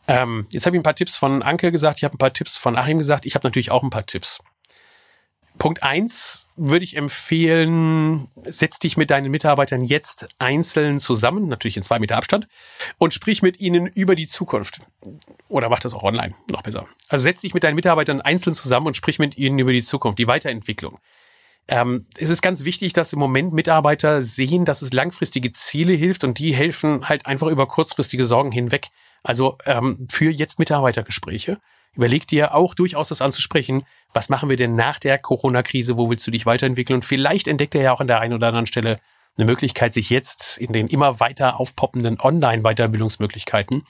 Ähm, 0.09 0.47
jetzt 0.49 0.65
habe 0.65 0.75
ich 0.75 0.81
ein 0.81 0.83
paar 0.83 0.95
Tipps 0.95 1.15
von 1.15 1.41
Anke 1.41 1.71
gesagt, 1.71 1.99
ich 1.99 2.03
habe 2.03 2.15
ein 2.15 2.17
paar 2.17 2.33
Tipps 2.33 2.57
von 2.57 2.75
Achim 2.75 2.97
gesagt, 2.97 3.25
ich 3.25 3.35
habe 3.35 3.47
natürlich 3.47 3.71
auch 3.71 3.83
ein 3.83 3.89
paar 3.89 4.05
Tipps. 4.05 4.39
Punkt 5.59 5.83
eins 5.83 6.47
würde 6.55 6.83
ich 6.83 6.95
empfehlen, 6.95 8.27
setz 8.43 8.79
dich 8.79 8.97
mit 8.97 9.11
deinen 9.11 9.29
Mitarbeitern 9.29 9.83
jetzt 9.83 10.27
einzeln 10.39 10.99
zusammen, 10.99 11.47
natürlich 11.47 11.77
in 11.77 11.83
zwei 11.83 11.99
Meter 11.99 12.17
Abstand, 12.17 12.47
und 12.97 13.13
sprich 13.13 13.43
mit 13.43 13.59
ihnen 13.59 13.85
über 13.85 14.15
die 14.15 14.25
Zukunft. 14.25 14.81
Oder 15.47 15.69
mach 15.69 15.79
das 15.79 15.93
auch 15.93 16.03
online, 16.03 16.33
noch 16.49 16.63
besser. 16.63 16.87
Also 17.07 17.23
setz 17.23 17.41
dich 17.41 17.53
mit 17.53 17.63
deinen 17.63 17.75
Mitarbeitern 17.75 18.21
einzeln 18.21 18.55
zusammen 18.55 18.87
und 18.87 18.97
sprich 18.97 19.19
mit 19.19 19.37
ihnen 19.37 19.59
über 19.59 19.71
die 19.71 19.83
Zukunft, 19.83 20.17
die 20.17 20.27
Weiterentwicklung. 20.27 20.99
Ähm, 21.67 22.07
es 22.17 22.31
ist 22.31 22.41
ganz 22.41 22.65
wichtig, 22.65 22.93
dass 22.93 23.13
im 23.13 23.19
Moment 23.19 23.53
Mitarbeiter 23.53 24.23
sehen, 24.23 24.65
dass 24.65 24.81
es 24.81 24.91
langfristige 24.91 25.51
Ziele 25.51 25.93
hilft 25.93 26.23
und 26.23 26.39
die 26.39 26.53
helfen 26.55 27.07
halt 27.07 27.27
einfach 27.27 27.47
über 27.47 27.67
kurzfristige 27.67 28.25
Sorgen 28.25 28.51
hinweg. 28.51 28.87
Also 29.21 29.57
ähm, 29.65 30.07
für 30.09 30.31
jetzt 30.31 30.57
Mitarbeitergespräche. 30.57 31.59
Überleg 31.99 32.27
dir 32.27 32.55
auch 32.55 32.75
durchaus 32.75 33.09
das 33.09 33.21
anzusprechen. 33.21 33.83
Was 34.13 34.29
machen 34.29 34.47
wir 34.47 34.55
denn 34.55 34.73
nach 34.73 34.99
der 34.99 35.17
Corona-Krise? 35.17 35.97
Wo 35.97 36.09
willst 36.09 36.25
du 36.25 36.31
dich 36.31 36.45
weiterentwickeln? 36.45 36.95
Und 36.95 37.03
vielleicht 37.03 37.45
entdeckt 37.45 37.75
er 37.75 37.81
ja 37.81 37.91
auch 37.91 37.99
an 37.99 38.07
der 38.07 38.21
einen 38.21 38.33
oder 38.33 38.47
anderen 38.47 38.67
Stelle 38.67 39.01
eine 39.35 39.45
Möglichkeit, 39.45 39.93
sich 39.93 40.09
jetzt 40.09 40.57
in 40.59 40.71
den 40.71 40.87
immer 40.87 41.19
weiter 41.19 41.59
aufpoppenden 41.59 42.17
Online-Weiterbildungsmöglichkeiten 42.17 43.83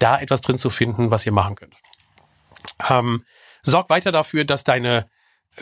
da 0.00 0.18
etwas 0.18 0.40
drin 0.40 0.58
zu 0.58 0.70
finden, 0.70 1.12
was 1.12 1.24
ihr 1.24 1.30
machen 1.30 1.54
könnt. 1.54 1.76
Ähm, 2.90 3.24
sorg 3.62 3.90
weiter 3.90 4.10
dafür, 4.10 4.44
dass 4.44 4.64
deine 4.64 5.06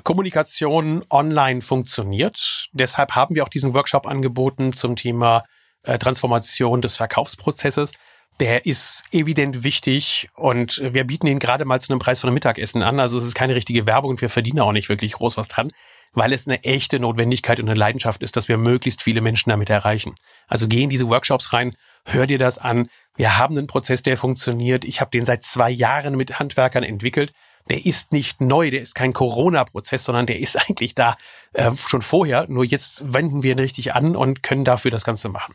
Kommunikation 0.02 1.04
online 1.10 1.60
funktioniert. 1.60 2.70
Deshalb 2.72 3.14
haben 3.14 3.34
wir 3.34 3.44
auch 3.44 3.50
diesen 3.50 3.74
Workshop 3.74 4.06
angeboten 4.06 4.72
zum 4.72 4.96
Thema 4.96 5.42
äh, 5.82 5.98
Transformation 5.98 6.80
des 6.80 6.96
Verkaufsprozesses 6.96 7.92
der 8.40 8.64
ist 8.64 9.04
evident 9.12 9.64
wichtig 9.64 10.30
und 10.34 10.80
wir 10.82 11.04
bieten 11.04 11.26
ihn 11.26 11.38
gerade 11.38 11.66
mal 11.66 11.80
zu 11.80 11.92
einem 11.92 12.00
Preis 12.00 12.20
von 12.20 12.28
einem 12.28 12.34
Mittagessen 12.34 12.82
an. 12.82 12.98
Also 12.98 13.18
es 13.18 13.26
ist 13.26 13.34
keine 13.34 13.54
richtige 13.54 13.86
Werbung 13.86 14.12
und 14.12 14.20
wir 14.22 14.30
verdienen 14.30 14.60
auch 14.60 14.72
nicht 14.72 14.88
wirklich 14.88 15.12
groß 15.12 15.36
was 15.36 15.48
dran, 15.48 15.70
weil 16.14 16.32
es 16.32 16.48
eine 16.48 16.64
echte 16.64 16.98
Notwendigkeit 16.98 17.60
und 17.60 17.68
eine 17.68 17.78
Leidenschaft 17.78 18.22
ist, 18.22 18.36
dass 18.36 18.48
wir 18.48 18.56
möglichst 18.56 19.02
viele 19.02 19.20
Menschen 19.20 19.50
damit 19.50 19.68
erreichen. 19.68 20.14
Also 20.48 20.68
geh 20.68 20.82
in 20.82 20.90
diese 20.90 21.08
Workshops 21.08 21.52
rein, 21.52 21.76
hör 22.06 22.26
dir 22.26 22.38
das 22.38 22.56
an. 22.56 22.88
Wir 23.14 23.36
haben 23.36 23.56
einen 23.56 23.66
Prozess, 23.66 24.02
der 24.02 24.16
funktioniert. 24.16 24.86
Ich 24.86 25.02
habe 25.02 25.10
den 25.10 25.26
seit 25.26 25.44
zwei 25.44 25.70
Jahren 25.70 26.16
mit 26.16 26.38
Handwerkern 26.38 26.82
entwickelt. 26.82 27.32
Der 27.68 27.84
ist 27.84 28.10
nicht 28.10 28.40
neu, 28.40 28.70
der 28.70 28.80
ist 28.80 28.94
kein 28.94 29.12
Corona-Prozess, 29.12 30.04
sondern 30.04 30.24
der 30.24 30.38
ist 30.38 30.56
eigentlich 30.68 30.94
da 30.94 31.18
äh, 31.52 31.70
schon 31.72 32.00
vorher. 32.00 32.46
Nur 32.48 32.64
jetzt 32.64 33.12
wenden 33.12 33.42
wir 33.42 33.52
ihn 33.52 33.58
richtig 33.58 33.94
an 33.94 34.16
und 34.16 34.42
können 34.42 34.64
dafür 34.64 34.90
das 34.90 35.04
Ganze 35.04 35.28
machen. 35.28 35.54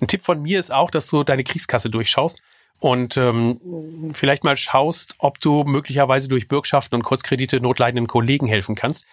Ein 0.00 0.08
Tipp 0.08 0.24
von 0.24 0.42
mir 0.42 0.58
ist 0.58 0.72
auch, 0.72 0.90
dass 0.90 1.08
du 1.08 1.24
deine 1.24 1.44
Kriegskasse 1.44 1.90
durchschaust 1.90 2.40
und 2.78 3.16
ähm, 3.16 4.12
vielleicht 4.14 4.44
mal 4.44 4.56
schaust, 4.56 5.14
ob 5.18 5.38
du 5.40 5.64
möglicherweise 5.64 6.28
durch 6.28 6.48
Bürgschaften 6.48 6.96
und 6.96 7.02
Kurzkredite 7.02 7.60
notleidenden 7.60 8.06
Kollegen 8.06 8.46
helfen 8.46 8.74
kannst 8.74 9.04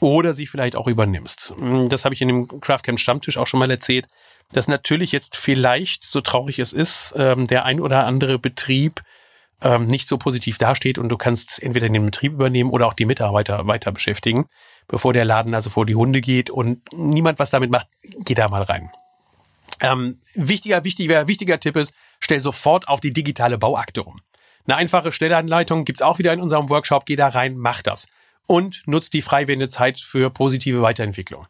oder 0.00 0.34
sie 0.34 0.46
vielleicht 0.46 0.76
auch 0.76 0.88
übernimmst. 0.88 1.54
Das 1.88 2.04
habe 2.04 2.14
ich 2.14 2.22
in 2.22 2.28
dem 2.28 2.60
Craftcamp 2.60 2.98
Stammtisch 2.98 3.38
auch 3.38 3.46
schon 3.46 3.60
mal 3.60 3.70
erzählt, 3.70 4.06
dass 4.52 4.66
natürlich 4.66 5.12
jetzt 5.12 5.36
vielleicht, 5.36 6.04
so 6.04 6.20
traurig 6.20 6.58
es 6.58 6.72
ist, 6.72 7.14
ähm, 7.16 7.46
der 7.46 7.64
ein 7.64 7.80
oder 7.80 8.06
andere 8.06 8.38
Betrieb 8.38 9.02
ähm, 9.62 9.86
nicht 9.86 10.08
so 10.08 10.18
positiv 10.18 10.58
dasteht 10.58 10.98
und 10.98 11.10
du 11.10 11.16
kannst 11.16 11.62
entweder 11.62 11.88
den 11.88 12.04
Betrieb 12.04 12.32
übernehmen 12.32 12.70
oder 12.70 12.86
auch 12.86 12.94
die 12.94 13.04
Mitarbeiter 13.04 13.66
weiter 13.66 13.92
beschäftigen. 13.92 14.46
bevor 14.88 15.12
der 15.12 15.24
Laden 15.24 15.54
also 15.54 15.70
vor 15.70 15.86
die 15.86 15.94
Hunde 15.94 16.20
geht 16.20 16.50
und 16.50 16.80
niemand 16.92 17.38
was 17.38 17.50
damit 17.50 17.70
macht, 17.70 17.86
geht 18.24 18.38
da 18.38 18.48
mal 18.48 18.62
rein. 18.62 18.90
Ähm, 19.80 20.20
wichtiger, 20.34 20.84
wichtiger, 20.84 21.26
wichtiger 21.26 21.58
Tipp 21.58 21.76
ist, 21.76 21.94
stell 22.20 22.42
sofort 22.42 22.88
auf 22.88 23.00
die 23.00 23.12
digitale 23.12 23.58
Bauakte 23.58 24.02
um. 24.02 24.20
Eine 24.66 24.76
einfache 24.76 25.10
Stellanleitung 25.10 25.84
gibt's 25.84 26.02
auch 26.02 26.18
wieder 26.18 26.32
in 26.32 26.40
unserem 26.40 26.68
Workshop. 26.68 27.06
Geh 27.06 27.16
da 27.16 27.28
rein, 27.28 27.56
mach 27.56 27.82
das. 27.82 28.06
Und 28.46 28.82
nutzt 28.86 29.14
die 29.14 29.22
freiwillige 29.22 29.68
Zeit 29.68 29.98
für 29.98 30.30
positive 30.30 30.82
Weiterentwicklung. 30.82 31.46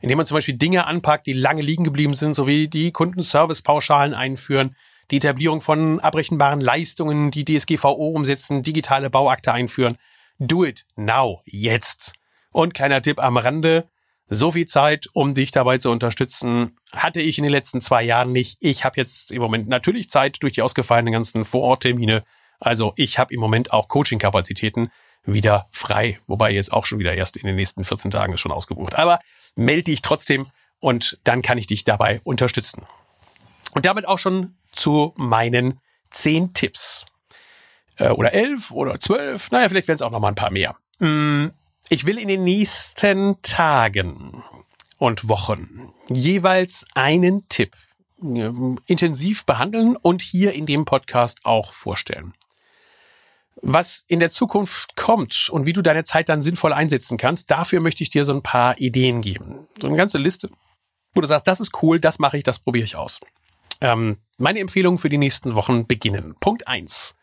Indem 0.00 0.18
man 0.18 0.26
zum 0.26 0.36
Beispiel 0.36 0.56
Dinge 0.56 0.86
anpackt, 0.86 1.26
die 1.26 1.32
lange 1.32 1.62
liegen 1.62 1.84
geblieben 1.84 2.14
sind, 2.14 2.34
sowie 2.34 2.68
die 2.68 2.92
Kundenservice-Pauschalen 2.92 4.14
einführen, 4.14 4.74
die 5.10 5.16
Etablierung 5.16 5.60
von 5.60 6.00
abrechenbaren 6.00 6.60
Leistungen, 6.60 7.30
die 7.30 7.44
DSGVO 7.44 8.08
umsetzen, 8.08 8.62
digitale 8.62 9.10
Bauakte 9.10 9.52
einführen. 9.52 9.98
Do 10.38 10.64
it 10.64 10.86
now, 10.96 11.42
jetzt. 11.44 12.14
Und 12.50 12.72
kleiner 12.74 13.02
Tipp 13.02 13.20
am 13.20 13.36
Rande, 13.36 13.88
so 14.28 14.50
viel 14.50 14.66
Zeit, 14.66 15.08
um 15.12 15.34
dich 15.34 15.50
dabei 15.50 15.78
zu 15.78 15.90
unterstützen, 15.90 16.76
hatte 16.94 17.20
ich 17.20 17.38
in 17.38 17.44
den 17.44 17.52
letzten 17.52 17.80
zwei 17.80 18.02
Jahren 18.02 18.32
nicht. 18.32 18.56
Ich 18.60 18.84
habe 18.84 18.96
jetzt 18.96 19.32
im 19.32 19.42
Moment 19.42 19.68
natürlich 19.68 20.08
Zeit 20.08 20.42
durch 20.42 20.54
die 20.54 20.62
ausgefallenen 20.62 21.12
ganzen 21.12 21.44
Vororttermine. 21.44 22.24
Also 22.58 22.92
ich 22.96 23.18
habe 23.18 23.34
im 23.34 23.40
Moment 23.40 23.72
auch 23.72 23.88
Coaching-Kapazitäten 23.88 24.90
wieder 25.24 25.66
frei, 25.70 26.18
wobei 26.26 26.52
jetzt 26.52 26.72
auch 26.72 26.86
schon 26.86 26.98
wieder 26.98 27.14
erst 27.14 27.36
in 27.36 27.46
den 27.46 27.56
nächsten 27.56 27.84
14 27.84 28.10
Tagen 28.10 28.34
ist 28.34 28.40
schon 28.40 28.52
ausgebucht. 28.52 28.96
Aber 28.98 29.18
melde 29.56 29.84
dich 29.84 30.02
trotzdem 30.02 30.46
und 30.80 31.18
dann 31.24 31.42
kann 31.42 31.58
ich 31.58 31.66
dich 31.66 31.84
dabei 31.84 32.20
unterstützen. 32.24 32.86
Und 33.72 33.86
damit 33.86 34.06
auch 34.06 34.18
schon 34.18 34.56
zu 34.72 35.12
meinen 35.16 35.80
zehn 36.10 36.54
Tipps. 36.54 37.06
Äh, 37.96 38.10
oder 38.10 38.32
elf 38.32 38.70
oder 38.70 38.98
zwölf. 39.00 39.50
Naja, 39.50 39.68
vielleicht 39.68 39.88
werden 39.88 39.96
es 39.96 40.02
auch 40.02 40.10
noch 40.10 40.20
mal 40.20 40.28
ein 40.28 40.34
paar 40.34 40.50
mehr. 40.50 40.76
Ich 41.90 42.06
will 42.06 42.18
in 42.18 42.28
den 42.28 42.44
nächsten 42.44 43.40
Tagen 43.42 44.42
und 44.96 45.28
Wochen 45.28 45.92
jeweils 46.08 46.86
einen 46.94 47.46
Tipp 47.48 47.76
intensiv 48.86 49.44
behandeln 49.44 49.96
und 49.96 50.22
hier 50.22 50.54
in 50.54 50.64
dem 50.64 50.86
Podcast 50.86 51.44
auch 51.44 51.74
vorstellen. 51.74 52.32
Was 53.60 54.04
in 54.08 54.18
der 54.18 54.30
Zukunft 54.30 54.96
kommt 54.96 55.50
und 55.50 55.66
wie 55.66 55.74
du 55.74 55.82
deine 55.82 56.04
Zeit 56.04 56.30
dann 56.30 56.40
sinnvoll 56.40 56.72
einsetzen 56.72 57.18
kannst, 57.18 57.50
dafür 57.50 57.80
möchte 57.80 58.02
ich 58.02 58.10
dir 58.10 58.24
so 58.24 58.32
ein 58.32 58.42
paar 58.42 58.78
Ideen 58.78 59.20
geben. 59.20 59.66
So 59.80 59.88
eine 59.88 59.96
ganze 59.96 60.18
Liste, 60.18 60.48
wo 61.12 61.20
du 61.20 61.26
sagst, 61.26 61.46
das 61.46 61.60
ist 61.60 61.82
cool, 61.82 62.00
das 62.00 62.18
mache 62.18 62.38
ich, 62.38 62.44
das 62.44 62.60
probiere 62.60 62.84
ich 62.84 62.96
aus. 62.96 63.20
Ähm, 63.80 64.18
meine 64.38 64.60
Empfehlungen 64.60 64.98
für 64.98 65.10
die 65.10 65.18
nächsten 65.18 65.54
Wochen 65.54 65.86
beginnen. 65.86 66.34
Punkt 66.40 66.66
eins: 66.66 67.16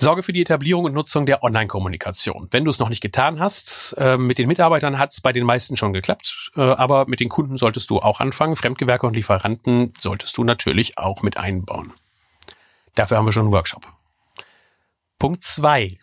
Sorge 0.00 0.22
für 0.22 0.32
die 0.32 0.40
Etablierung 0.40 0.86
und 0.86 0.94
Nutzung 0.94 1.26
der 1.26 1.42
Online-Kommunikation. 1.42 2.48
Wenn 2.50 2.64
du 2.64 2.70
es 2.70 2.78
noch 2.78 2.88
nicht 2.88 3.02
getan 3.02 3.38
hast, 3.38 3.94
äh, 3.98 4.16
mit 4.16 4.38
den 4.38 4.48
Mitarbeitern 4.48 4.98
hat 4.98 5.12
es 5.12 5.20
bei 5.20 5.30
den 5.32 5.44
meisten 5.44 5.76
schon 5.76 5.92
geklappt, 5.92 6.52
äh, 6.56 6.62
aber 6.62 7.06
mit 7.06 7.20
den 7.20 7.28
Kunden 7.28 7.58
solltest 7.58 7.90
du 7.90 7.98
auch 7.98 8.18
anfangen. 8.18 8.56
Fremdgewerke 8.56 9.06
und 9.06 9.14
Lieferanten 9.14 9.92
solltest 10.00 10.38
du 10.38 10.44
natürlich 10.44 10.96
auch 10.96 11.20
mit 11.20 11.36
einbauen. 11.36 11.92
Dafür 12.94 13.18
haben 13.18 13.26
wir 13.26 13.32
schon 13.32 13.42
einen 13.42 13.52
Workshop. 13.52 13.86
Punkt 15.18 15.44
zwei: 15.44 15.98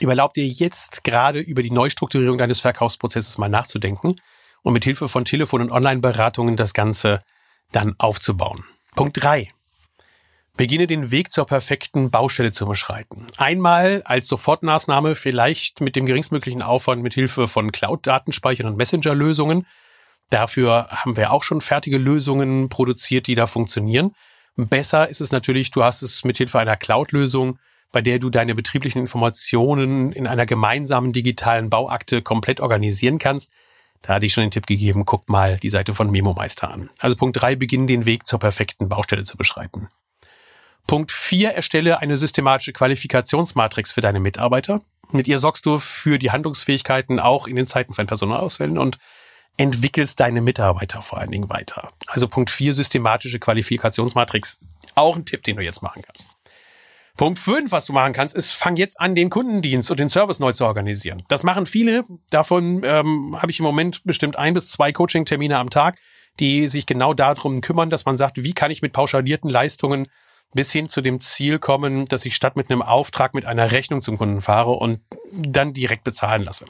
Überlaub 0.00 0.34
dir 0.34 0.46
jetzt 0.46 1.02
gerade 1.02 1.40
über 1.40 1.62
die 1.62 1.70
Neustrukturierung 1.70 2.36
deines 2.36 2.60
Verkaufsprozesses 2.60 3.38
mal 3.38 3.48
nachzudenken 3.48 4.20
und 4.60 4.74
mit 4.74 4.84
Hilfe 4.84 5.08
von 5.08 5.24
Telefon- 5.24 5.62
und 5.62 5.72
Online-Beratungen 5.72 6.56
das 6.58 6.74
Ganze 6.74 7.22
dann 7.72 7.94
aufzubauen. 7.96 8.64
Punkt 8.94 9.22
drei: 9.22 9.50
Beginne 10.56 10.86
den 10.86 11.10
Weg 11.10 11.32
zur 11.32 11.46
perfekten 11.46 12.10
Baustelle 12.10 12.52
zu 12.52 12.66
beschreiten. 12.66 13.26
Einmal 13.38 14.02
als 14.04 14.28
Sofortmaßnahme, 14.28 15.14
vielleicht 15.14 15.80
mit 15.80 15.96
dem 15.96 16.06
geringstmöglichen 16.06 16.60
Aufwand 16.60 17.02
mit 17.02 17.14
Hilfe 17.14 17.48
von 17.48 17.72
Cloud-Datenspeichern 17.72 18.66
und 18.66 18.76
Messenger-Lösungen. 18.76 19.66
Dafür 20.28 20.88
haben 20.90 21.16
wir 21.16 21.32
auch 21.32 21.42
schon 21.42 21.60
fertige 21.60 21.98
Lösungen 21.98 22.68
produziert, 22.68 23.26
die 23.26 23.34
da 23.34 23.46
funktionieren. 23.46 24.14
Besser 24.56 25.08
ist 25.08 25.20
es 25.20 25.32
natürlich, 25.32 25.70
du 25.70 25.82
hast 25.82 26.02
es 26.02 26.24
mit 26.24 26.36
Hilfe 26.36 26.58
einer 26.58 26.76
Cloud-Lösung, 26.76 27.58
bei 27.92 28.02
der 28.02 28.18
du 28.18 28.30
deine 28.30 28.54
betrieblichen 28.54 29.00
Informationen 29.00 30.12
in 30.12 30.26
einer 30.26 30.46
gemeinsamen 30.46 31.12
digitalen 31.12 31.70
Bauakte 31.70 32.22
komplett 32.22 32.60
organisieren 32.60 33.18
kannst. 33.18 33.50
Da 34.02 34.14
hatte 34.14 34.26
ich 34.26 34.32
schon 34.32 34.44
den 34.44 34.50
Tipp 34.50 34.66
gegeben, 34.66 35.04
guck 35.04 35.28
mal 35.28 35.58
die 35.58 35.70
Seite 35.70 35.94
von 35.94 36.10
Memo 36.10 36.32
Meister 36.32 36.70
an. 36.70 36.90
Also 37.00 37.16
Punkt 37.16 37.40
drei, 37.40 37.56
beginn 37.56 37.86
den 37.86 38.06
Weg 38.06 38.26
zur 38.26 38.38
perfekten 38.38 38.88
Baustelle 38.88 39.24
zu 39.24 39.36
beschreiten. 39.36 39.88
Punkt 40.90 41.12
vier, 41.12 41.52
erstelle 41.52 42.00
eine 42.00 42.16
systematische 42.16 42.72
Qualifikationsmatrix 42.72 43.92
für 43.92 44.00
deine 44.00 44.18
Mitarbeiter. 44.18 44.80
Mit 45.12 45.28
ihr 45.28 45.38
sorgst 45.38 45.64
du 45.64 45.78
für 45.78 46.18
die 46.18 46.32
Handlungsfähigkeiten 46.32 47.20
auch 47.20 47.46
in 47.46 47.54
den 47.54 47.68
Zeiten 47.68 47.94
von 47.94 48.08
Personalausfällen 48.08 48.76
und 48.76 48.98
entwickelst 49.56 50.18
deine 50.18 50.40
Mitarbeiter 50.40 51.00
vor 51.00 51.18
allen 51.20 51.30
Dingen 51.30 51.48
weiter. 51.48 51.92
Also 52.08 52.26
Punkt 52.26 52.50
vier, 52.50 52.74
systematische 52.74 53.38
Qualifikationsmatrix. 53.38 54.58
Auch 54.96 55.14
ein 55.14 55.24
Tipp, 55.24 55.44
den 55.44 55.58
du 55.58 55.62
jetzt 55.62 55.80
machen 55.80 56.02
kannst. 56.04 56.28
Punkt 57.16 57.38
5, 57.38 57.70
was 57.70 57.86
du 57.86 57.92
machen 57.92 58.12
kannst, 58.12 58.34
ist, 58.34 58.50
fang 58.50 58.74
jetzt 58.74 58.98
an, 58.98 59.14
den 59.14 59.30
Kundendienst 59.30 59.92
und 59.92 60.00
den 60.00 60.08
Service 60.08 60.40
neu 60.40 60.54
zu 60.54 60.64
organisieren. 60.64 61.22
Das 61.28 61.44
machen 61.44 61.66
viele. 61.66 62.02
Davon 62.30 62.82
ähm, 62.82 63.40
habe 63.40 63.52
ich 63.52 63.60
im 63.60 63.64
Moment 63.64 64.02
bestimmt 64.02 64.34
ein 64.34 64.54
bis 64.54 64.72
zwei 64.72 64.90
Coaching-Termine 64.90 65.56
am 65.56 65.70
Tag, 65.70 66.00
die 66.40 66.66
sich 66.66 66.84
genau 66.84 67.14
darum 67.14 67.60
kümmern, 67.60 67.90
dass 67.90 68.06
man 68.06 68.16
sagt, 68.16 68.42
wie 68.42 68.54
kann 68.54 68.72
ich 68.72 68.82
mit 68.82 68.92
pauschalierten 68.92 69.48
Leistungen 69.48 70.08
bis 70.52 70.72
hin 70.72 70.88
zu 70.88 71.00
dem 71.00 71.20
Ziel 71.20 71.58
kommen, 71.58 72.06
dass 72.06 72.26
ich 72.26 72.34
statt 72.34 72.56
mit 72.56 72.70
einem 72.70 72.82
Auftrag 72.82 73.34
mit 73.34 73.44
einer 73.44 73.70
Rechnung 73.70 74.00
zum 74.00 74.18
Kunden 74.18 74.40
fahre 74.40 74.72
und 74.72 75.00
dann 75.32 75.72
direkt 75.72 76.04
bezahlen 76.04 76.42
lasse. 76.42 76.66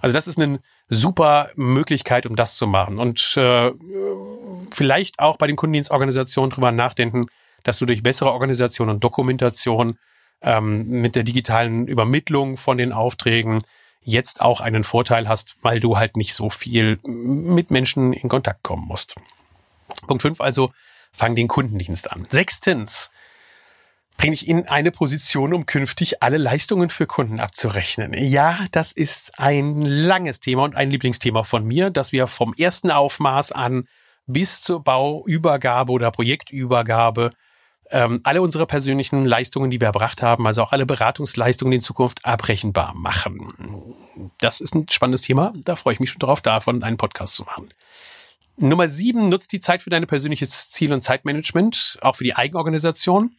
Also 0.00 0.14
das 0.14 0.26
ist 0.26 0.38
eine 0.38 0.60
super 0.88 1.50
Möglichkeit, 1.54 2.26
um 2.26 2.34
das 2.34 2.56
zu 2.56 2.66
machen. 2.66 2.98
Und 2.98 3.36
äh, 3.36 3.70
vielleicht 4.72 5.20
auch 5.20 5.36
bei 5.36 5.46
den 5.46 5.56
Kundendienstorganisationen 5.56 6.50
drüber 6.50 6.72
nachdenken, 6.72 7.26
dass 7.62 7.78
du 7.78 7.86
durch 7.86 8.02
bessere 8.02 8.32
Organisation 8.32 8.88
und 8.88 9.04
Dokumentation 9.04 9.98
ähm, 10.42 10.88
mit 10.88 11.14
der 11.14 11.22
digitalen 11.22 11.86
Übermittlung 11.86 12.56
von 12.56 12.78
den 12.78 12.92
Aufträgen 12.92 13.62
jetzt 14.02 14.40
auch 14.40 14.60
einen 14.60 14.82
Vorteil 14.82 15.28
hast, 15.28 15.56
weil 15.62 15.78
du 15.78 15.98
halt 15.98 16.16
nicht 16.16 16.34
so 16.34 16.50
viel 16.50 16.98
mit 17.04 17.70
Menschen 17.70 18.12
in 18.12 18.28
Kontakt 18.28 18.62
kommen 18.62 18.86
musst. 18.86 19.14
Punkt 20.06 20.22
5 20.22 20.40
also, 20.40 20.72
fang 21.12 21.34
den 21.34 21.48
Kundendienst 21.48 22.10
an. 22.10 22.26
Sechstens, 22.28 23.10
bring 24.16 24.32
dich 24.32 24.48
in 24.48 24.68
eine 24.68 24.90
Position, 24.90 25.54
um 25.54 25.66
künftig 25.66 26.22
alle 26.22 26.36
Leistungen 26.36 26.90
für 26.90 27.06
Kunden 27.06 27.40
abzurechnen. 27.40 28.12
Ja, 28.12 28.58
das 28.70 28.92
ist 28.92 29.38
ein 29.38 29.80
langes 29.80 30.40
Thema 30.40 30.64
und 30.64 30.76
ein 30.76 30.90
Lieblingsthema 30.90 31.44
von 31.44 31.64
mir, 31.64 31.90
dass 31.90 32.12
wir 32.12 32.26
vom 32.26 32.54
ersten 32.54 32.90
Aufmaß 32.90 33.52
an 33.52 33.88
bis 34.26 34.60
zur 34.60 34.84
Bauübergabe 34.84 35.92
oder 35.92 36.10
Projektübergabe 36.10 37.32
ähm, 37.90 38.20
alle 38.22 38.42
unsere 38.42 38.66
persönlichen 38.66 39.24
Leistungen, 39.24 39.70
die 39.70 39.80
wir 39.80 39.86
erbracht 39.86 40.22
haben, 40.22 40.46
also 40.46 40.62
auch 40.62 40.72
alle 40.72 40.86
Beratungsleistungen 40.86 41.72
in 41.72 41.80
Zukunft 41.80 42.24
abrechenbar 42.24 42.94
machen. 42.94 43.94
Das 44.38 44.60
ist 44.60 44.74
ein 44.74 44.86
spannendes 44.88 45.22
Thema. 45.22 45.52
Da 45.64 45.76
freue 45.76 45.94
ich 45.94 46.00
mich 46.00 46.10
schon 46.10 46.20
drauf, 46.20 46.40
davon 46.40 46.82
einen 46.82 46.96
Podcast 46.96 47.34
zu 47.34 47.44
machen. 47.44 47.68
Nummer 48.56 48.88
sieben, 48.88 49.28
nutzt 49.28 49.52
die 49.52 49.60
Zeit 49.60 49.82
für 49.82 49.90
deine 49.90 50.06
persönliches 50.06 50.70
Ziel- 50.70 50.92
und 50.92 51.02
Zeitmanagement, 51.02 51.98
auch 52.02 52.16
für 52.16 52.24
die 52.24 52.36
Eigenorganisation. 52.36 53.36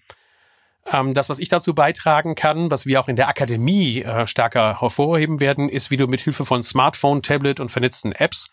Ähm, 0.86 1.14
das, 1.14 1.30
was 1.30 1.40
ich 1.40 1.50
dazu 1.50 1.76
beitragen 1.76 2.36
kann, 2.36 2.72
was 2.72 2.86
wir 2.86 3.00
auch 3.00 3.08
in 3.08 3.16
der 3.16 3.28
Akademie 3.28 4.02
äh, 4.02 4.26
stärker 4.26 4.82
hervorheben 4.82 5.40
werden, 5.40 5.70
ist, 5.70 5.92
wie 5.92 5.98
du 5.98 6.08
mit 6.08 6.22
Hilfe 6.22 6.46
von 6.46 6.64
Smartphone, 6.64 7.22
Tablet 7.22 7.60
und 7.60 7.70
vernetzten 7.70 8.12
Apps 8.14 8.50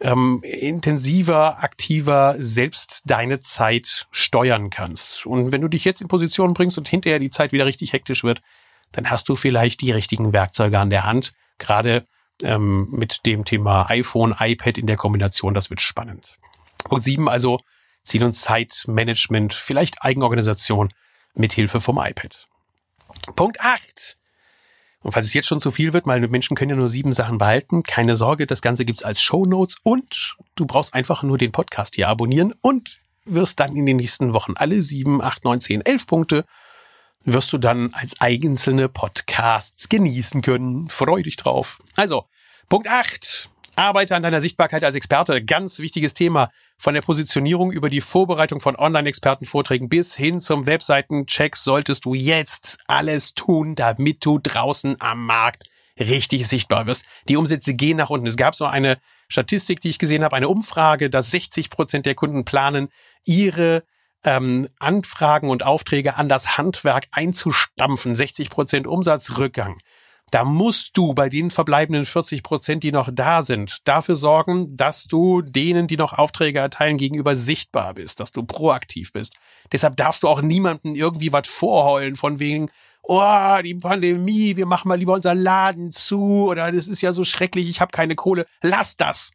ähm, 0.00 0.40
intensiver, 0.42 1.62
aktiver 1.62 2.36
selbst 2.38 3.02
deine 3.06 3.40
Zeit 3.40 4.06
steuern 4.10 4.70
kannst. 4.70 5.26
Und 5.26 5.52
wenn 5.52 5.60
du 5.60 5.68
dich 5.68 5.84
jetzt 5.84 6.00
in 6.00 6.08
Position 6.08 6.54
bringst 6.54 6.78
und 6.78 6.88
hinterher 6.88 7.18
die 7.18 7.30
Zeit 7.30 7.52
wieder 7.52 7.66
richtig 7.66 7.92
hektisch 7.92 8.24
wird, 8.24 8.40
dann 8.92 9.10
hast 9.10 9.28
du 9.28 9.36
vielleicht 9.36 9.80
die 9.80 9.90
richtigen 9.90 10.32
Werkzeuge 10.32 10.78
an 10.78 10.90
der 10.90 11.04
Hand. 11.04 11.32
Gerade 11.58 12.04
ähm, 12.42 12.88
mit 12.90 13.26
dem 13.26 13.44
Thema 13.44 13.88
iPhone, 13.90 14.34
iPad 14.38 14.78
in 14.78 14.86
der 14.86 14.96
Kombination, 14.96 15.54
das 15.54 15.70
wird 15.70 15.80
spannend. 15.80 16.38
Punkt 16.84 17.04
sieben 17.04 17.28
also 17.28 17.60
Ziel- 18.04 18.24
und 18.24 18.34
Zeitmanagement, 18.34 19.54
vielleicht 19.54 20.02
Eigenorganisation 20.02 20.92
mit 21.34 21.52
Hilfe 21.52 21.80
vom 21.80 21.98
iPad. 21.98 22.48
Punkt 23.34 23.60
acht 23.60 24.18
und 25.00 25.12
falls 25.12 25.26
es 25.26 25.34
jetzt 25.34 25.46
schon 25.46 25.60
zu 25.60 25.70
viel 25.70 25.92
wird, 25.92 26.06
weil 26.06 26.26
Menschen 26.28 26.56
können 26.56 26.70
ja 26.70 26.76
nur 26.76 26.88
sieben 26.88 27.12
Sachen 27.12 27.38
behalten, 27.38 27.82
keine 27.82 28.16
Sorge, 28.16 28.46
das 28.46 28.62
Ganze 28.62 28.84
gibt's 28.84 29.04
als 29.04 29.22
Show 29.22 29.46
Notes 29.46 29.76
und 29.82 30.36
du 30.56 30.66
brauchst 30.66 30.92
einfach 30.92 31.22
nur 31.22 31.38
den 31.38 31.52
Podcast 31.52 31.94
hier 31.94 32.08
abonnieren 32.08 32.52
und 32.62 32.98
wirst 33.24 33.60
dann 33.60 33.76
in 33.76 33.86
den 33.86 33.96
nächsten 33.96 34.32
Wochen 34.32 34.54
alle 34.56 34.82
sieben, 34.82 35.22
acht, 35.22 35.44
neun, 35.44 35.60
zehn, 35.60 35.82
elf 35.82 36.06
Punkte 36.06 36.44
wirst 37.32 37.52
du 37.52 37.58
dann 37.58 37.92
als 37.92 38.20
einzelne 38.20 38.88
Podcasts 38.88 39.88
genießen 39.88 40.42
können. 40.42 40.88
Freu 40.88 41.22
dich 41.22 41.36
drauf. 41.36 41.78
Also, 41.94 42.24
Punkt 42.68 42.88
acht 42.88 43.50
Arbeite 43.76 44.16
an 44.16 44.24
deiner 44.24 44.40
Sichtbarkeit 44.40 44.82
als 44.82 44.96
Experte. 44.96 45.44
Ganz 45.44 45.78
wichtiges 45.78 46.12
Thema. 46.12 46.50
Von 46.78 46.94
der 46.94 47.02
Positionierung 47.02 47.70
über 47.70 47.88
die 47.88 48.00
Vorbereitung 48.00 48.58
von 48.58 48.74
Online-Expertenvorträgen 48.74 49.88
bis 49.88 50.16
hin 50.16 50.40
zum 50.40 50.66
Webseitencheck 50.66 51.54
solltest 51.54 52.04
du 52.04 52.14
jetzt 52.14 52.78
alles 52.86 53.34
tun, 53.34 53.76
damit 53.76 54.24
du 54.24 54.40
draußen 54.40 54.96
am 55.00 55.26
Markt 55.26 55.64
richtig 55.98 56.48
sichtbar 56.48 56.86
wirst. 56.86 57.04
Die 57.28 57.36
Umsätze 57.36 57.74
gehen 57.74 57.98
nach 57.98 58.10
unten. 58.10 58.26
Es 58.26 58.36
gab 58.36 58.54
so 58.54 58.64
eine 58.64 58.98
Statistik, 59.28 59.80
die 59.80 59.90
ich 59.90 59.98
gesehen 59.98 60.24
habe, 60.24 60.34
eine 60.34 60.48
Umfrage, 60.48 61.10
dass 61.10 61.30
60 61.30 61.70
Prozent 61.70 62.06
der 62.06 62.14
Kunden 62.14 62.44
planen, 62.44 62.88
ihre 63.24 63.84
ähm, 64.24 64.66
Anfragen 64.78 65.48
und 65.48 65.64
Aufträge 65.64 66.16
an 66.16 66.28
das 66.28 66.58
Handwerk 66.58 67.06
einzustampfen. 67.12 68.14
60 68.14 68.50
Prozent 68.50 68.86
Umsatzrückgang. 68.86 69.78
Da 70.30 70.44
musst 70.44 70.96
du 70.96 71.14
bei 71.14 71.30
den 71.30 71.50
verbleibenden 71.50 72.04
40 72.04 72.42
Prozent, 72.42 72.82
die 72.82 72.92
noch 72.92 73.08
da 73.10 73.42
sind, 73.42 73.78
dafür 73.84 74.14
sorgen, 74.14 74.76
dass 74.76 75.04
du 75.04 75.40
denen, 75.40 75.86
die 75.86 75.96
noch 75.96 76.12
Aufträge 76.12 76.58
erteilen, 76.58 76.98
gegenüber 76.98 77.34
sichtbar 77.34 77.94
bist, 77.94 78.20
dass 78.20 78.32
du 78.32 78.42
proaktiv 78.42 79.12
bist. 79.12 79.34
Deshalb 79.72 79.96
darfst 79.96 80.22
du 80.22 80.28
auch 80.28 80.42
niemandem 80.42 80.94
irgendwie 80.94 81.32
was 81.32 81.48
vorheulen 81.48 82.14
von 82.14 82.40
wegen, 82.40 82.68
oh, 83.02 83.56
die 83.64 83.74
Pandemie, 83.74 84.56
wir 84.56 84.66
machen 84.66 84.88
mal 84.88 84.98
lieber 84.98 85.14
unseren 85.14 85.38
Laden 85.38 85.90
zu 85.92 86.46
oder 86.48 86.70
das 86.72 86.88
ist 86.88 87.00
ja 87.00 87.14
so 87.14 87.24
schrecklich, 87.24 87.70
ich 87.70 87.80
habe 87.80 87.90
keine 87.90 88.14
Kohle. 88.14 88.44
Lass 88.60 88.98
das. 88.98 89.30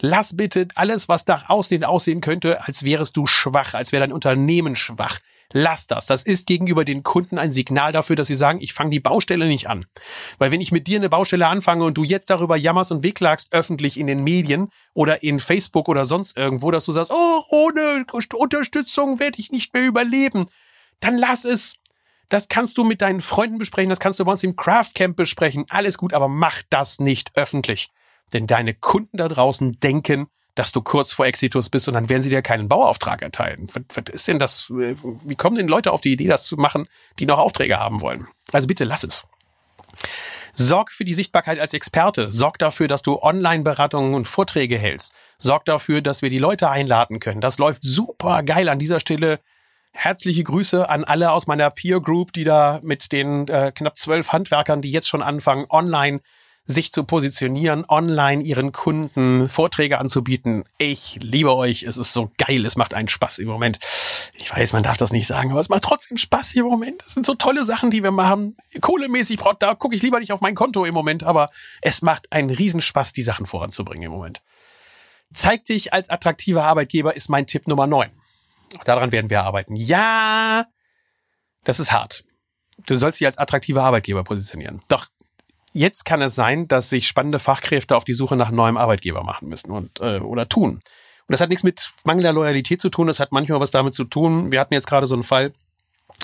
Lass 0.00 0.36
bitte 0.36 0.68
alles, 0.74 1.08
was 1.08 1.26
nach 1.26 1.48
außen 1.48 1.84
aussehen 1.84 2.20
könnte, 2.20 2.62
als 2.66 2.84
wärest 2.84 3.16
du 3.16 3.26
schwach, 3.26 3.74
als 3.74 3.92
wäre 3.92 4.02
dein 4.02 4.12
Unternehmen 4.12 4.76
schwach. 4.76 5.20
Lass 5.52 5.86
das. 5.86 6.06
Das 6.06 6.24
ist 6.24 6.46
gegenüber 6.46 6.84
den 6.84 7.04
Kunden 7.04 7.38
ein 7.38 7.52
Signal 7.52 7.92
dafür, 7.92 8.16
dass 8.16 8.26
sie 8.26 8.34
sagen, 8.34 8.60
ich 8.60 8.72
fange 8.72 8.90
die 8.90 9.00
Baustelle 9.00 9.46
nicht 9.46 9.68
an. 9.68 9.86
Weil 10.38 10.50
wenn 10.50 10.60
ich 10.60 10.72
mit 10.72 10.88
dir 10.88 10.98
eine 10.98 11.08
Baustelle 11.08 11.46
anfange 11.46 11.84
und 11.84 11.94
du 11.96 12.02
jetzt 12.02 12.30
darüber 12.30 12.56
jammerst 12.56 12.90
und 12.90 13.04
wehklagst 13.04 13.52
öffentlich 13.52 13.98
in 13.98 14.08
den 14.08 14.24
Medien 14.24 14.70
oder 14.94 15.22
in 15.22 15.38
Facebook 15.38 15.88
oder 15.88 16.06
sonst 16.06 16.36
irgendwo, 16.36 16.72
dass 16.72 16.86
du 16.86 16.92
sagst, 16.92 17.12
oh, 17.12 17.42
ohne 17.50 18.04
Unterstützung 18.34 19.20
werde 19.20 19.38
ich 19.38 19.52
nicht 19.52 19.74
mehr 19.74 19.84
überleben, 19.84 20.46
dann 21.00 21.16
lass 21.16 21.44
es. 21.44 21.76
Das 22.30 22.48
kannst 22.48 22.78
du 22.78 22.84
mit 22.84 23.00
deinen 23.00 23.20
Freunden 23.20 23.58
besprechen, 23.58 23.90
das 23.90 24.00
kannst 24.00 24.18
du 24.18 24.24
bei 24.24 24.32
uns 24.32 24.42
im 24.42 24.56
Craft 24.56 24.90
Camp 24.94 25.16
besprechen. 25.16 25.66
Alles 25.68 25.98
gut, 25.98 26.14
aber 26.14 26.26
mach 26.26 26.62
das 26.68 26.98
nicht 26.98 27.30
öffentlich. 27.36 27.90
Denn 28.32 28.46
deine 28.46 28.74
Kunden 28.74 29.16
da 29.16 29.28
draußen 29.28 29.78
denken, 29.80 30.26
dass 30.54 30.72
du 30.72 30.82
kurz 30.82 31.12
vor 31.12 31.26
Exitus 31.26 31.68
bist 31.68 31.88
und 31.88 31.94
dann 31.94 32.08
werden 32.08 32.22
sie 32.22 32.30
dir 32.30 32.42
keinen 32.42 32.68
Bauauftrag 32.68 33.22
erteilen. 33.22 33.68
Was, 33.72 33.82
was 33.94 34.14
ist 34.14 34.28
denn 34.28 34.38
das? 34.38 34.70
Wie 34.70 35.34
kommen 35.34 35.56
denn 35.56 35.68
Leute 35.68 35.92
auf 35.92 36.00
die 36.00 36.12
Idee, 36.12 36.28
das 36.28 36.46
zu 36.46 36.56
machen, 36.56 36.88
die 37.18 37.26
noch 37.26 37.38
Aufträge 37.38 37.78
haben 37.78 38.00
wollen? 38.00 38.28
Also 38.52 38.66
bitte 38.66 38.84
lass 38.84 39.04
es. 39.04 39.26
Sorg 40.56 40.92
für 40.92 41.04
die 41.04 41.14
Sichtbarkeit 41.14 41.58
als 41.58 41.74
Experte. 41.74 42.30
Sorg 42.30 42.58
dafür, 42.58 42.86
dass 42.86 43.02
du 43.02 43.20
Online-Beratungen 43.20 44.14
und 44.14 44.28
Vorträge 44.28 44.78
hältst. 44.78 45.12
Sorg 45.38 45.64
dafür, 45.64 46.00
dass 46.00 46.22
wir 46.22 46.30
die 46.30 46.38
Leute 46.38 46.70
einladen 46.70 47.18
können. 47.18 47.40
Das 47.40 47.58
läuft 47.58 47.82
super 47.82 48.44
geil 48.44 48.68
an 48.68 48.78
dieser 48.78 49.00
Stelle. 49.00 49.40
Herzliche 49.92 50.44
Grüße 50.44 50.88
an 50.88 51.02
alle 51.04 51.32
aus 51.32 51.48
meiner 51.48 51.70
Peer 51.70 52.00
Group, 52.00 52.32
die 52.32 52.44
da 52.44 52.80
mit 52.82 53.10
den 53.10 53.48
äh, 53.48 53.72
knapp 53.74 53.96
zwölf 53.96 54.32
Handwerkern, 54.32 54.82
die 54.82 54.90
jetzt 54.90 55.08
schon 55.08 55.22
anfangen, 55.22 55.66
online 55.70 56.20
sich 56.66 56.92
zu 56.92 57.04
positionieren, 57.04 57.84
online 57.88 58.42
ihren 58.42 58.72
Kunden 58.72 59.48
Vorträge 59.48 59.98
anzubieten. 59.98 60.64
Ich 60.78 61.18
liebe 61.20 61.54
euch. 61.54 61.82
Es 61.82 61.98
ist 61.98 62.12
so 62.14 62.30
geil. 62.38 62.64
Es 62.64 62.76
macht 62.76 62.94
einen 62.94 63.08
Spaß 63.08 63.38
im 63.38 63.48
Moment. 63.48 63.78
Ich 64.34 64.50
weiß, 64.50 64.72
man 64.72 64.82
darf 64.82 64.96
das 64.96 65.12
nicht 65.12 65.26
sagen, 65.26 65.50
aber 65.50 65.60
es 65.60 65.68
macht 65.68 65.82
trotzdem 65.82 66.16
Spaß 66.16 66.54
im 66.54 66.64
Moment. 66.64 67.02
Es 67.06 67.14
sind 67.14 67.26
so 67.26 67.34
tolle 67.34 67.64
Sachen, 67.64 67.90
die 67.90 68.02
wir 68.02 68.12
machen. 68.12 68.56
Kohlemäßig, 68.80 69.40
da 69.58 69.74
gucke 69.74 69.94
ich 69.94 70.02
lieber 70.02 70.20
nicht 70.20 70.32
auf 70.32 70.40
mein 70.40 70.54
Konto 70.54 70.84
im 70.86 70.94
Moment, 70.94 71.22
aber 71.22 71.50
es 71.82 72.00
macht 72.00 72.32
einen 72.32 72.50
Riesenspaß, 72.50 73.12
die 73.12 73.22
Sachen 73.22 73.44
voranzubringen 73.44 74.04
im 74.04 74.12
Moment. 74.12 74.42
Zeig 75.34 75.64
dich 75.64 75.92
als 75.92 76.08
attraktiver 76.08 76.64
Arbeitgeber 76.64 77.14
ist 77.14 77.28
mein 77.28 77.46
Tipp 77.46 77.68
Nummer 77.68 77.86
9. 77.86 78.10
Daran 78.84 79.12
werden 79.12 79.28
wir 79.28 79.42
arbeiten. 79.42 79.76
Ja, 79.76 80.64
das 81.64 81.78
ist 81.78 81.92
hart. 81.92 82.24
Du 82.86 82.96
sollst 82.96 83.20
dich 83.20 83.26
als 83.26 83.38
attraktiver 83.38 83.84
Arbeitgeber 83.84 84.24
positionieren. 84.24 84.82
Doch 84.88 85.06
jetzt 85.74 86.04
kann 86.04 86.22
es 86.22 86.34
sein, 86.34 86.66
dass 86.68 86.88
sich 86.88 87.06
spannende 87.06 87.38
Fachkräfte 87.38 87.96
auf 87.96 88.04
die 88.04 88.14
Suche 88.14 88.36
nach 88.36 88.50
neuem 88.50 88.76
Arbeitgeber 88.76 89.22
machen 89.22 89.48
müssen 89.48 89.70
und 89.70 90.00
äh, 90.00 90.20
oder 90.20 90.48
tun. 90.48 90.80
Und 91.26 91.32
das 91.32 91.40
hat 91.40 91.48
nichts 91.48 91.64
mit 91.64 91.90
mangelnder 92.04 92.32
Loyalität 92.32 92.80
zu 92.80 92.88
tun, 92.88 93.06
das 93.06 93.20
hat 93.20 93.32
manchmal 93.32 93.60
was 93.60 93.70
damit 93.70 93.94
zu 93.94 94.04
tun. 94.04 94.52
Wir 94.52 94.60
hatten 94.60 94.74
jetzt 94.74 94.86
gerade 94.86 95.06
so 95.06 95.14
einen 95.14 95.24
Fall, 95.24 95.52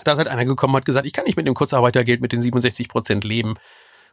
da 0.04 0.12
ist 0.12 0.18
halt 0.18 0.28
einer 0.28 0.44
gekommen 0.44 0.74
und 0.74 0.78
hat 0.78 0.84
gesagt, 0.84 1.06
ich 1.06 1.12
kann 1.12 1.24
nicht 1.24 1.36
mit 1.36 1.46
dem 1.46 1.54
Kurzarbeitergeld 1.54 2.20
mit 2.20 2.32
den 2.32 2.40
67 2.40 2.88
Prozent 2.88 3.24
leben. 3.24 3.54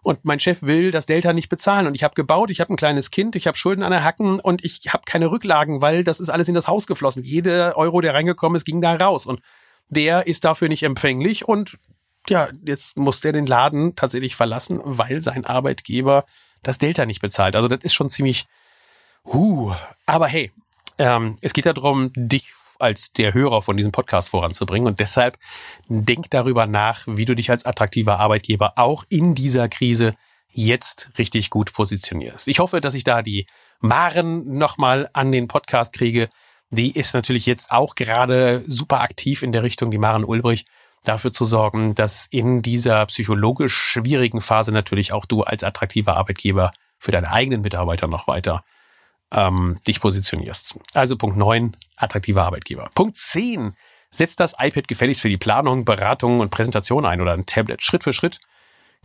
Und 0.03 0.23
mein 0.23 0.39
Chef 0.39 0.61
will 0.61 0.91
das 0.91 1.05
Delta 1.05 1.33
nicht 1.33 1.49
bezahlen. 1.49 1.87
Und 1.87 1.95
ich 1.95 2.03
habe 2.03 2.15
gebaut, 2.15 2.49
ich 2.49 2.61
habe 2.61 2.73
ein 2.73 2.77
kleines 2.77 3.11
Kind, 3.11 3.35
ich 3.35 3.47
habe 3.47 3.57
Schulden 3.57 3.83
an 3.83 3.91
der 3.91 4.03
Hacken 4.03 4.39
und 4.39 4.63
ich 4.63 4.81
habe 4.89 5.03
keine 5.05 5.29
Rücklagen, 5.31 5.81
weil 5.81 6.03
das 6.03 6.19
ist 6.19 6.29
alles 6.29 6.47
in 6.47 6.55
das 6.55 6.67
Haus 6.67 6.87
geflossen. 6.87 7.23
Jeder 7.23 7.75
Euro, 7.77 7.99
der 8.01 8.13
reingekommen 8.13 8.55
ist, 8.55 8.65
ging 8.65 8.79
da 8.79 8.95
raus. 8.95 9.25
Und 9.25 9.41
der 9.89 10.27
ist 10.27 10.45
dafür 10.45 10.69
nicht 10.69 10.83
empfänglich 10.83 11.47
und 11.47 11.77
ja, 12.29 12.49
jetzt 12.65 12.97
muss 12.97 13.21
der 13.21 13.33
den 13.33 13.45
Laden 13.45 13.95
tatsächlich 13.95 14.35
verlassen, 14.35 14.79
weil 14.83 15.21
sein 15.21 15.45
Arbeitgeber 15.45 16.25
das 16.63 16.77
Delta 16.77 17.05
nicht 17.05 17.21
bezahlt. 17.21 17.55
Also 17.55 17.67
das 17.67 17.83
ist 17.83 17.93
schon 17.93 18.09
ziemlich, 18.09 18.45
huh. 19.25 19.73
Aber 20.05 20.27
hey, 20.27 20.51
ähm, 20.97 21.35
es 21.41 21.53
geht 21.53 21.65
ja 21.65 21.73
darum, 21.73 22.11
dich 22.15 22.51
als 22.79 23.11
der 23.11 23.33
Hörer 23.33 23.61
von 23.61 23.77
diesem 23.77 23.91
Podcast 23.91 24.29
voranzubringen. 24.29 24.87
Und 24.87 24.99
deshalb 24.99 25.37
denk 25.87 26.29
darüber 26.29 26.67
nach, 26.67 27.03
wie 27.07 27.25
du 27.25 27.35
dich 27.35 27.49
als 27.49 27.65
attraktiver 27.65 28.19
Arbeitgeber 28.19 28.73
auch 28.75 29.03
in 29.09 29.35
dieser 29.35 29.67
Krise 29.69 30.13
jetzt 30.49 31.11
richtig 31.17 31.49
gut 31.49 31.73
positionierst. 31.73 32.47
Ich 32.47 32.59
hoffe, 32.59 32.81
dass 32.81 32.93
ich 32.93 33.03
da 33.03 33.21
die 33.21 33.47
Maren 33.79 34.57
nochmal 34.57 35.09
an 35.13 35.31
den 35.31 35.47
Podcast 35.47 35.93
kriege. 35.93 36.29
Die 36.69 36.91
ist 36.91 37.13
natürlich 37.13 37.45
jetzt 37.45 37.71
auch 37.71 37.95
gerade 37.95 38.63
super 38.67 39.01
aktiv 39.01 39.43
in 39.43 39.51
der 39.51 39.63
Richtung, 39.63 39.91
die 39.91 39.97
Maren 39.97 40.23
Ulbrich 40.23 40.65
dafür 41.07 41.31
zu 41.31 41.45
sorgen, 41.45 41.95
dass 41.95 42.27
in 42.29 42.61
dieser 42.61 43.05
psychologisch 43.05 43.75
schwierigen 43.75 44.41
Phase 44.41 44.71
natürlich 44.71 45.13
auch 45.13 45.25
du 45.25 45.43
als 45.43 45.63
attraktiver 45.63 46.17
Arbeitgeber 46.17 46.71
für 46.99 47.11
deine 47.11 47.31
eigenen 47.31 47.61
Mitarbeiter 47.61 48.07
noch 48.07 48.27
weiter 48.27 48.63
ähm, 49.31 49.79
dich 49.87 49.99
positionierst. 49.99 50.79
Also 50.93 51.17
Punkt 51.17 51.37
9, 51.37 51.75
attraktiver 51.95 52.43
Arbeitgeber. 52.43 52.89
Punkt 52.95 53.17
10, 53.17 53.75
setz 54.09 54.35
das 54.35 54.55
iPad 54.59 54.87
gefälligst 54.87 55.21
für 55.21 55.29
die 55.29 55.37
Planung, 55.37 55.85
Beratung 55.85 56.39
und 56.39 56.49
Präsentation 56.49 57.05
ein 57.05 57.21
oder 57.21 57.33
ein 57.33 57.45
Tablet. 57.45 57.83
Schritt 57.83 58.03
für 58.03 58.13
Schritt 58.13 58.39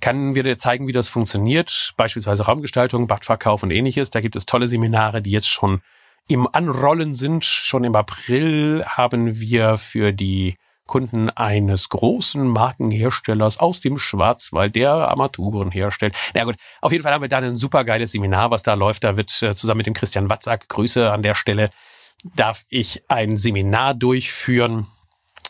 kann 0.01 0.35
wir 0.35 0.43
dir 0.43 0.59
zeigen, 0.59 0.87
wie 0.89 0.93
das 0.93 1.09
funktioniert, 1.09 1.93
beispielsweise 1.97 2.45
Raumgestaltung, 2.45 3.07
Badverkauf 3.07 3.63
und 3.63 3.71
ähnliches. 3.71 4.11
Da 4.11 4.21
gibt 4.21 4.37
es 4.37 4.47
tolle 4.47 4.69
Seminare, 4.69 5.23
die 5.23 5.31
jetzt 5.31 5.49
schon 5.49 5.81
im 6.29 6.49
Anrollen 6.53 7.15
sind. 7.15 7.45
Schon 7.45 7.85
im 7.85 7.95
April 7.95 8.85
haben 8.85 9.39
wir 9.39 9.79
für 9.79 10.13
die 10.13 10.57
Kunden 10.93 11.31
eines 11.31 11.89
großen 11.89 12.47
Markenherstellers 12.47 13.57
aus 13.57 13.81
dem 13.81 13.97
Schwarzwald, 13.97 14.77
der 14.77 14.93
Armaturen 14.93 15.71
herstellt. 15.71 16.15
Na 16.35 16.45
gut, 16.45 16.57
auf 16.83 16.93
jeden 16.93 17.03
Fall 17.03 17.15
haben 17.15 17.23
wir 17.23 17.31
da 17.31 17.39
ein 17.39 17.57
super 17.57 17.83
geiles 17.85 18.13
Seminar, 18.13 18.51
was 18.51 18.63
da 18.63 18.75
läuft. 18.75 19.03
Da 19.03 19.17
wird 19.17 19.31
äh, 19.41 19.55
zusammen 19.55 19.79
mit 19.79 19.87
dem 19.87 19.95
Christian 19.95 20.29
Watzak, 20.29 20.69
Grüße 20.69 21.11
an 21.11 21.23
der 21.23 21.35
Stelle, 21.35 21.71
darf 22.37 22.65
ich 22.69 23.05
ein 23.09 23.39
Seminar 23.39 23.95
durchführen, 23.95 24.87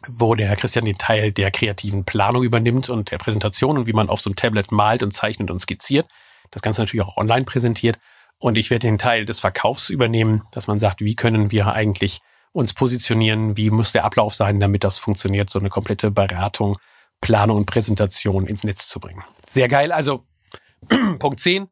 wo 0.07 0.37
der 0.37 0.55
Christian 0.55 0.85
den 0.85 0.97
Teil 0.97 1.33
der 1.33 1.51
kreativen 1.51 2.05
Planung 2.05 2.45
übernimmt 2.45 2.89
und 2.89 3.11
der 3.11 3.19
Präsentation 3.19 3.79
und 3.79 3.89
wie 3.89 3.95
man 3.95 4.11
auf 4.11 4.21
so 4.21 4.31
einem 4.31 4.37
Tablet 4.37 4.71
malt 4.71 5.03
und 5.03 5.13
zeichnet 5.13 5.51
und 5.51 5.59
skizziert. 5.59 6.07
Das 6.53 6.63
Ganze 6.63 6.83
natürlich 6.83 7.05
auch 7.05 7.17
online 7.17 7.47
präsentiert. 7.47 7.99
Und 8.39 8.57
ich 8.57 8.71
werde 8.71 8.87
den 8.87 8.99
Teil 8.99 9.25
des 9.25 9.41
Verkaufs 9.41 9.91
übernehmen, 9.91 10.43
dass 10.53 10.69
man 10.69 10.79
sagt, 10.79 11.01
wie 11.01 11.17
können 11.17 11.51
wir 11.51 11.73
eigentlich 11.73 12.21
uns 12.53 12.75
positionieren, 12.75 13.57
wie 13.57 13.71
muss 13.71 13.93
der 13.93 14.05
Ablauf 14.05 14.35
sein, 14.35 14.61
damit 14.61 14.85
das 14.85 14.99
funktioniert, 14.99 15.49
so 15.51 15.59
eine 15.59 15.71
komplette 15.71 16.11
Beratung, 16.11 16.79
Planung 17.21 17.59
und 17.59 17.67
Präsentation 17.67 18.47
ins 18.47 18.65
Netz 18.65 18.89
zu 18.89 19.01
bringen. 19.01 19.23
Sehr 19.51 19.69
geil. 19.69 19.93
Also 19.93 20.25
Punkt 21.19 21.41
10. 21.41 21.69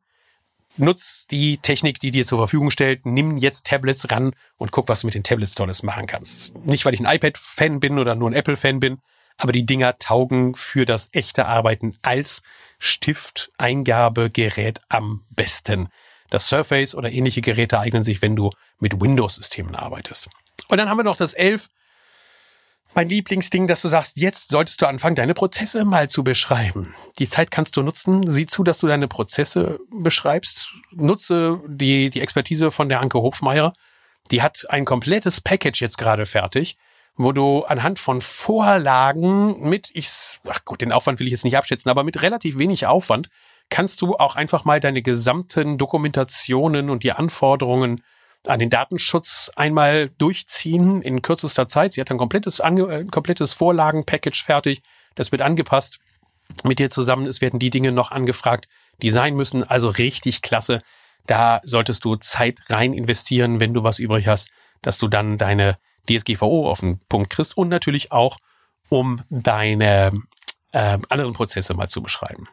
Nutz 0.77 1.27
die 1.31 1.59
Technik, 1.59 2.01
die 2.01 2.11
dir 2.11 2.25
zur 2.25 2.38
Verfügung 2.38 2.71
stellt. 2.71 3.05
Nimm 3.05 3.37
jetzt 3.37 3.66
Tablets 3.66 4.11
ran 4.11 4.33
und 4.57 4.73
guck, 4.73 4.88
was 4.88 5.01
du 5.01 5.09
mit 5.09 5.14
den 5.14 5.25
Tablets 5.25 5.55
Tolles 5.55 5.83
machen 5.83 6.07
kannst. 6.07 6.57
Nicht, 6.64 6.87
weil 6.87 6.95
ich 6.95 7.01
ein 7.01 7.14
iPad-Fan 7.14 7.81
bin 7.81 7.99
oder 7.99 8.14
nur 8.14 8.31
ein 8.31 8.35
Apple-Fan 8.35 8.81
bin, 8.81 8.99
aber 9.37 9.53
die 9.53 9.66
Dinger 9.66 9.99
taugen 9.99 10.55
für 10.55 10.87
das 10.87 11.11
echte 11.12 11.45
Arbeiten 11.47 11.99
als 12.03 12.43
Stift-Eingabegerät 12.79 14.81
am 14.88 15.25
besten. 15.31 15.88
Das 16.31 16.47
Surface 16.47 16.95
oder 16.95 17.11
ähnliche 17.11 17.40
Geräte 17.40 17.81
eignen 17.81 18.05
sich, 18.05 18.23
wenn 18.23 18.37
du 18.37 18.51
mit 18.79 19.01
Windows-Systemen 19.01 19.75
arbeitest. 19.75 20.31
Und 20.71 20.79
dann 20.79 20.89
haben 20.89 20.99
wir 20.99 21.05
noch 21.05 21.17
das 21.17 21.35
11. 21.35 21.69
Mein 22.95 23.09
Lieblingsding, 23.09 23.67
dass 23.67 23.83
du 23.83 23.89
sagst, 23.89 24.17
jetzt 24.17 24.51
solltest 24.51 24.83
du 24.83 24.87
anfangen, 24.87 25.15
deine 25.15 25.35
Prozesse 25.35 25.85
mal 25.85 26.09
zu 26.09 26.25
beschreiben. 26.25 26.95
Die 27.19 27.29
Zeit 27.29 27.51
kannst 27.51 27.77
du 27.77 27.83
nutzen. 27.83 28.29
Sieh 28.29 28.47
zu, 28.47 28.65
dass 28.65 28.79
du 28.79 28.87
deine 28.87 29.07
Prozesse 29.07 29.79
beschreibst. 29.93 30.73
Nutze 30.93 31.61
die, 31.69 32.11
die 32.11 32.21
Expertise 32.21 32.71
von 32.71 32.89
der 32.89 33.01
Anke 33.01 33.21
Hofmeier. 33.21 33.73
Die 34.31 34.43
hat 34.43 34.67
ein 34.69 34.85
komplettes 34.85 35.41
Package 35.41 35.81
jetzt 35.81 35.99
gerade 35.99 36.27
fertig, 36.27 36.77
wo 37.17 37.33
du 37.33 37.65
anhand 37.65 37.99
von 37.99 38.21
Vorlagen 38.21 39.61
mit, 39.69 39.91
ich, 39.93 40.39
ach 40.49 40.65
gut, 40.65 40.81
den 40.81 40.93
Aufwand 40.93 41.21
will 41.21 41.27
ich 41.27 41.33
jetzt 41.33 41.45
nicht 41.45 41.57
abschätzen, 41.57 41.91
aber 41.91 42.05
mit 42.05 42.23
relativ 42.23 42.59
wenig 42.59 42.87
Aufwand 42.87 43.29
kannst 43.71 44.03
du 44.03 44.17
auch 44.17 44.37
einfach 44.37 44.65
mal 44.65 44.81
deine 44.81 45.03
gesamten 45.03 45.79
Dokumentationen 45.79 46.91
und 46.91 47.03
die 47.03 47.13
Anforderungen 47.13 48.03
an 48.46 48.59
den 48.59 48.70
Datenschutz 48.70 49.50
einmal 49.55 50.11
durchziehen 50.18 51.03
in 51.03 51.22
kürzester 51.22 51.68
Zeit. 51.68 51.92
Sie 51.92 52.00
hat 52.00 52.11
ein 52.11 52.18
komplettes, 52.18 52.61
ein 52.61 52.79
äh, 52.79 53.05
komplettes 53.05 53.53
Vorlagenpackage 53.53 54.42
fertig. 54.42 54.83
Das 55.14 55.33
wird 55.33 55.42
angepasst 55.42 56.00
mit 56.64 56.79
dir 56.79 56.90
zusammen. 56.90 57.26
Es 57.26 57.40
werden 57.40 57.59
die 57.59 57.70
Dinge 57.70 57.92
noch 57.92 58.11
angefragt, 58.11 58.66
die 59.03 59.11
sein 59.11 59.35
müssen. 59.35 59.62
Also 59.62 59.88
richtig 59.88 60.42
klasse. 60.42 60.83
Da 61.26 61.61
solltest 61.64 62.05
du 62.05 62.16
Zeit 62.16 62.61
rein 62.68 62.92
investieren, 62.92 63.61
wenn 63.61 63.74
du 63.74 63.83
was 63.83 63.98
übrig 63.98 64.26
hast, 64.26 64.48
dass 64.83 64.98
du 64.98 65.09
dann 65.09 65.37
deine 65.37 65.76
DSGVO 66.09 66.68
auf 66.70 66.81
den 66.81 66.98
Punkt 67.09 67.31
kriegst 67.31 67.57
und 67.57 67.68
natürlich 67.68 68.11
auch, 68.11 68.38
um 68.88 69.22
deine 69.29 70.12
äh, 70.72 70.98
anderen 71.09 71.35
Prozesse 71.35 71.74
mal 71.74 71.88
zu 71.88 72.03
beschreiben. 72.03 72.48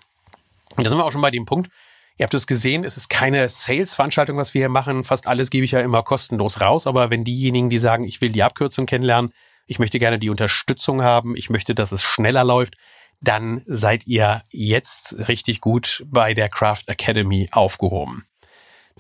Und 0.76 0.86
da 0.86 0.90
sind 0.90 1.00
wir 1.00 1.06
auch 1.06 1.12
schon 1.12 1.22
bei 1.22 1.32
dem 1.32 1.46
Punkt. 1.46 1.72
Ihr 2.18 2.24
habt 2.24 2.34
es 2.34 2.48
gesehen, 2.48 2.84
es 2.84 2.98
ist 2.98 3.10
keine 3.10 3.48
Sales-Veranstaltung, 3.48 4.38
was 4.38 4.54
wir 4.54 4.62
hier 4.62 4.70
machen. 4.70 5.04
Fast 5.04 5.28
alles 5.28 5.52
gebe 5.52 5.66
ich 5.66 5.72
ja 5.72 5.82
immer 5.82 6.02
kostenlos 6.02 6.62
raus. 6.62 6.88
Aber 6.88 7.12
wenn 7.12 7.24
diejenigen, 7.24 7.70
die 7.70 7.78
sagen, 7.78 8.06
ich 8.06 8.22
will 8.22 8.32
die 8.32 8.42
Abkürzung 8.42 8.88
kennenlernen, 8.88 9.32
ich 9.68 9.78
möchte 9.78 10.00
gerne 10.00 10.18
die 10.18 10.32
Unterstützung 10.32 11.04
haben, 11.04 11.36
ich 11.36 11.50
möchte, 11.50 11.76
dass 11.76 11.92
es 11.92 12.02
schneller 12.02 12.44
läuft, 12.44 12.76
dann 13.22 13.62
seid 13.66 14.08
ihr 14.08 14.44
jetzt 14.50 15.28
richtig 15.28 15.62
gut 15.62 16.04
bei 16.08 16.34
der 16.34 16.50
Craft 16.50 16.84
Academy 16.88 17.50
aufgehoben. 17.52 18.24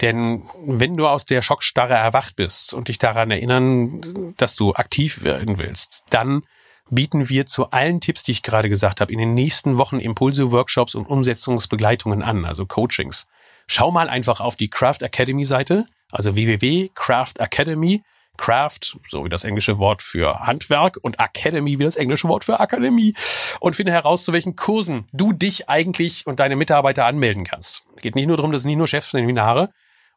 Denn 0.02 0.44
wenn 0.64 0.96
du 0.96 1.08
aus 1.08 1.26
der 1.26 1.42
Schockstarre 1.42 1.94
erwacht 1.94 2.36
bist 2.36 2.74
und 2.74 2.88
dich 2.88 3.00
daran 3.00 3.32
erinnern, 3.32 4.34
dass 4.38 4.56
du 4.56 4.74
aktiv 4.74 5.24
werden 5.24 5.58
willst, 5.58 6.04
dann 6.12 6.44
bieten 6.89 7.30
wir 7.30 7.45
zu 7.45 7.71
allen 7.71 8.02
Tipps, 8.02 8.23
die 8.23 8.32
ich 8.32 8.43
gerade 8.43 8.69
gesagt 8.69 9.02
habe, 9.02 9.12
in 9.12 9.19
den 9.19 9.34
nächsten 9.34 9.78
Wochen 9.78 10.00
Impulse, 10.00 10.52
Workshops 10.52 10.95
und 10.95 11.06
Umsetzungsbegleitungen 11.06 12.21
an, 12.21 12.45
also 12.45 12.65
Coachings. 12.65 13.28
Schau 13.67 13.91
mal 13.91 14.10
einfach 14.10 14.39
auf 14.39 14.56
die 14.56 14.69
Craft 14.69 15.02
Academy 15.02 15.45
Seite, 15.45 15.86
also 16.12 16.36
www.craftacademy, 16.36 18.02
Craft, 18.38 18.97
so 19.10 19.26
wie 19.26 19.30
das 19.30 19.43
englische 19.43 19.80
Wort 19.80 20.02
für 20.02 20.39
Handwerk 20.41 20.97
und 21.02 21.19
Academy 21.19 21.80
wie 21.80 21.84
das 21.84 21.95
englische 21.95 22.28
Wort 22.28 22.45
für 22.45 22.60
Akademie 22.60 23.15
und 23.60 23.76
finde 23.76 23.91
heraus, 23.91 24.23
zu 24.23 24.32
welchen 24.32 24.56
Kursen 24.56 25.06
du 25.12 25.34
dich 25.34 25.69
eigentlich 25.69 26.26
und 26.28 26.39
deine 26.39 26.56
Mitarbeiter 26.56 27.06
anmelden 27.06 27.43
kannst. 27.43 27.84
Es 27.95 28.02
geht 28.04 28.15
nicht 28.15 28.28
nur 28.28 28.38
darum, 28.38 28.52
das 28.52 28.62
sind 28.62 28.69
nicht 28.69 28.78
nur 28.78 28.88
Chefseminare. 28.88 29.69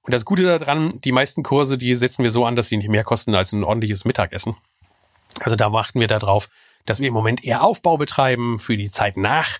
Und 0.03 0.15
das 0.15 0.25
Gute 0.25 0.45
daran, 0.45 0.99
die 1.01 1.13
meisten 1.13 1.43
Kurse, 1.43 1.77
die 1.77 1.95
setzen 1.95 2.23
wir 2.23 2.31
so 2.31 2.45
an, 2.45 2.57
dass 2.57 2.69
sie 2.69 2.77
nicht 2.77 2.89
mehr 2.89 3.05
kosten 3.05 3.35
als 3.35 3.53
ein 3.53 3.65
ordentliches 3.65 4.05
Mittagessen. 4.05 4.57
Also 5.41 5.57
da 5.57 5.73
warten 5.73 6.01
wir 6.01 6.09
darauf, 6.09 6.49
dass 6.87 7.01
wir 7.01 7.09
im 7.09 7.15
Moment 7.15 7.45
eher 7.45 7.63
Aufbau 7.63 7.97
betreiben 7.97 8.59
für 8.59 8.77
die 8.77 8.91
Zeit 8.91 9.17
nach 9.17 9.59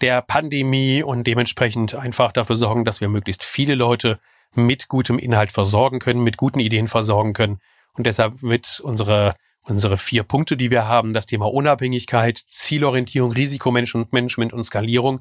der 0.00 0.22
Pandemie 0.22 1.02
und 1.02 1.26
dementsprechend 1.26 1.94
einfach 1.94 2.32
dafür 2.32 2.56
sorgen, 2.56 2.84
dass 2.84 3.00
wir 3.00 3.08
möglichst 3.08 3.44
viele 3.44 3.74
Leute 3.74 4.18
mit 4.54 4.88
gutem 4.88 5.18
Inhalt 5.18 5.52
versorgen 5.52 5.98
können, 5.98 6.22
mit 6.22 6.36
guten 6.36 6.60
Ideen 6.60 6.88
versorgen 6.88 7.32
können. 7.32 7.60
Und 7.94 8.06
deshalb 8.06 8.42
mit 8.42 8.80
unsere, 8.80 9.34
unsere 9.64 9.98
vier 9.98 10.22
Punkte, 10.22 10.56
die 10.56 10.70
wir 10.70 10.86
haben, 10.86 11.12
das 11.12 11.26
Thema 11.26 11.52
Unabhängigkeit, 11.52 12.38
Zielorientierung, 12.38 13.32
Risikomanagement 13.32 14.52
und 14.52 14.64
Skalierung, 14.64 15.20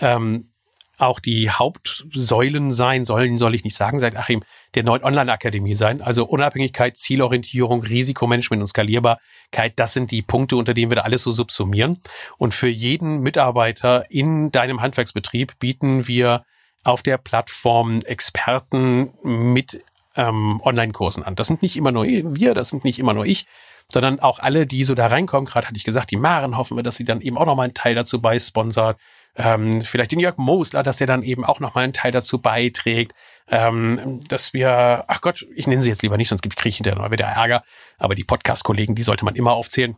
ähm, 0.00 0.48
auch 0.98 1.20
die 1.20 1.50
Hauptsäulen 1.50 2.72
sein 2.72 3.04
sollen, 3.04 3.38
soll 3.38 3.54
ich 3.54 3.64
nicht 3.64 3.76
sagen, 3.76 3.98
sagt 3.98 4.16
Achim, 4.16 4.42
der 4.74 4.84
neuen 4.84 5.02
Online-Akademie 5.02 5.74
sein. 5.74 6.00
Also 6.00 6.24
Unabhängigkeit, 6.24 6.96
Zielorientierung, 6.96 7.82
Risikomanagement 7.82 8.62
und 8.62 8.66
Skalierbarkeit, 8.66 9.72
das 9.76 9.92
sind 9.92 10.10
die 10.10 10.22
Punkte, 10.22 10.56
unter 10.56 10.74
denen 10.74 10.90
wir 10.90 10.96
da 10.96 11.02
alles 11.02 11.22
so 11.22 11.32
subsumieren. 11.32 12.00
Und 12.38 12.54
für 12.54 12.68
jeden 12.68 13.20
Mitarbeiter 13.20 14.10
in 14.10 14.52
deinem 14.52 14.80
Handwerksbetrieb 14.80 15.58
bieten 15.58 16.06
wir 16.06 16.44
auf 16.84 17.02
der 17.02 17.18
Plattform 17.18 18.00
Experten 18.00 19.10
mit 19.22 19.82
ähm, 20.16 20.60
Online-Kursen 20.62 21.22
an. 21.22 21.34
Das 21.34 21.48
sind 21.48 21.62
nicht 21.62 21.76
immer 21.76 21.92
nur 21.92 22.04
wir, 22.04 22.54
das 22.54 22.68
sind 22.68 22.84
nicht 22.84 22.98
immer 22.98 23.14
nur 23.14 23.26
ich, 23.26 23.46
sondern 23.92 24.20
auch 24.20 24.38
alle, 24.38 24.66
die 24.66 24.84
so 24.84 24.94
da 24.94 25.06
reinkommen. 25.06 25.46
Gerade 25.46 25.66
hatte 25.66 25.76
ich 25.76 25.84
gesagt, 25.84 26.10
die 26.10 26.16
Maren 26.16 26.56
hoffen 26.56 26.76
wir, 26.76 26.82
dass 26.82 26.96
sie 26.96 27.04
dann 27.04 27.20
eben 27.20 27.38
auch 27.38 27.46
nochmal 27.46 27.64
einen 27.64 27.74
Teil 27.74 27.94
dazu 27.94 28.20
beisponsert 28.20 28.98
ähm, 29.36 29.80
vielleicht 29.80 30.12
den 30.12 30.20
Jörg 30.20 30.36
Mosler, 30.36 30.82
dass 30.82 30.98
der 30.98 31.06
dann 31.06 31.22
eben 31.22 31.44
auch 31.44 31.60
nochmal 31.60 31.84
einen 31.84 31.92
Teil 31.92 32.12
dazu 32.12 32.38
beiträgt, 32.38 33.14
ähm, 33.50 34.20
dass 34.28 34.52
wir, 34.52 35.04
ach 35.08 35.20
Gott, 35.20 35.46
ich 35.54 35.66
nenne 35.66 35.82
sie 35.82 35.90
jetzt 35.90 36.02
lieber 36.02 36.16
nicht, 36.16 36.28
sonst 36.28 36.42
kriege 36.42 36.68
ich 36.68 36.76
hinterher 36.76 37.10
wieder 37.10 37.26
Ärger, 37.26 37.62
aber 37.98 38.14
die 38.14 38.24
Podcast-Kollegen, 38.24 38.94
die 38.94 39.02
sollte 39.02 39.24
man 39.24 39.34
immer 39.34 39.52
aufzählen. 39.52 39.96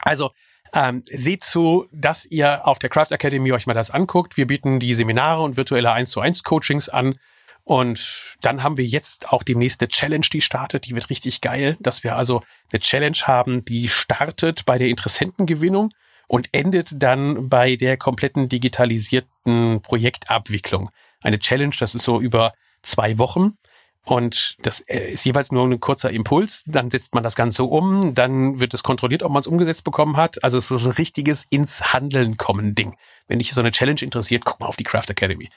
Also, 0.00 0.30
ähm, 0.72 1.02
seht 1.04 1.44
zu, 1.44 1.86
dass 1.92 2.24
ihr 2.24 2.66
auf 2.66 2.78
der 2.78 2.90
Craft 2.90 3.12
Academy 3.12 3.52
euch 3.52 3.66
mal 3.66 3.74
das 3.74 3.90
anguckt. 3.90 4.36
Wir 4.36 4.46
bieten 4.46 4.80
die 4.80 4.94
Seminare 4.94 5.42
und 5.42 5.56
virtuelle 5.56 5.92
1 5.92 6.10
zu 6.10 6.20
1 6.20 6.42
Coachings 6.42 6.88
an. 6.88 7.16
Und 7.62 8.36
dann 8.42 8.62
haben 8.62 8.76
wir 8.76 8.84
jetzt 8.84 9.32
auch 9.32 9.42
demnächst 9.42 9.80
eine 9.80 9.88
Challenge, 9.88 10.26
die 10.32 10.40
startet. 10.40 10.86
Die 10.86 10.94
wird 10.94 11.10
richtig 11.10 11.40
geil, 11.40 11.76
dass 11.80 12.02
wir 12.02 12.16
also 12.16 12.42
eine 12.72 12.80
Challenge 12.80 13.16
haben, 13.22 13.64
die 13.64 13.88
startet 13.88 14.66
bei 14.66 14.76
der 14.76 14.88
Interessentengewinnung 14.88 15.90
und 16.28 16.48
endet 16.52 16.90
dann 16.94 17.48
bei 17.48 17.76
der 17.76 17.96
kompletten 17.96 18.48
digitalisierten 18.48 19.80
Projektabwicklung. 19.82 20.90
Eine 21.22 21.38
Challenge, 21.38 21.74
das 21.78 21.94
ist 21.94 22.04
so 22.04 22.20
über 22.20 22.52
zwei 22.82 23.18
Wochen. 23.18 23.56
Und 24.04 24.56
das 24.60 24.80
äh, 24.80 25.12
ist 25.12 25.24
jeweils 25.24 25.50
nur 25.50 25.66
ein 25.66 25.80
kurzer 25.80 26.10
Impuls. 26.10 26.62
Dann 26.66 26.90
setzt 26.90 27.14
man 27.14 27.22
das 27.22 27.36
Ganze 27.36 27.64
um. 27.64 28.14
Dann 28.14 28.60
wird 28.60 28.74
es 28.74 28.82
kontrolliert, 28.82 29.22
ob 29.22 29.32
man 29.32 29.40
es 29.40 29.46
umgesetzt 29.46 29.84
bekommen 29.84 30.18
hat. 30.18 30.44
Also 30.44 30.58
es 30.58 30.70
ist 30.70 30.84
ein 30.84 30.92
richtiges 30.92 31.46
ins 31.48 31.92
Handeln 31.94 32.36
kommen 32.36 32.74
Ding. 32.74 32.94
Wenn 33.28 33.38
dich 33.38 33.52
so 33.52 33.62
eine 33.62 33.70
Challenge 33.70 34.02
interessiert, 34.02 34.44
guck 34.44 34.60
mal 34.60 34.66
auf 34.66 34.76
die 34.76 34.84
Craft 34.84 35.08
Academy. 35.08 35.48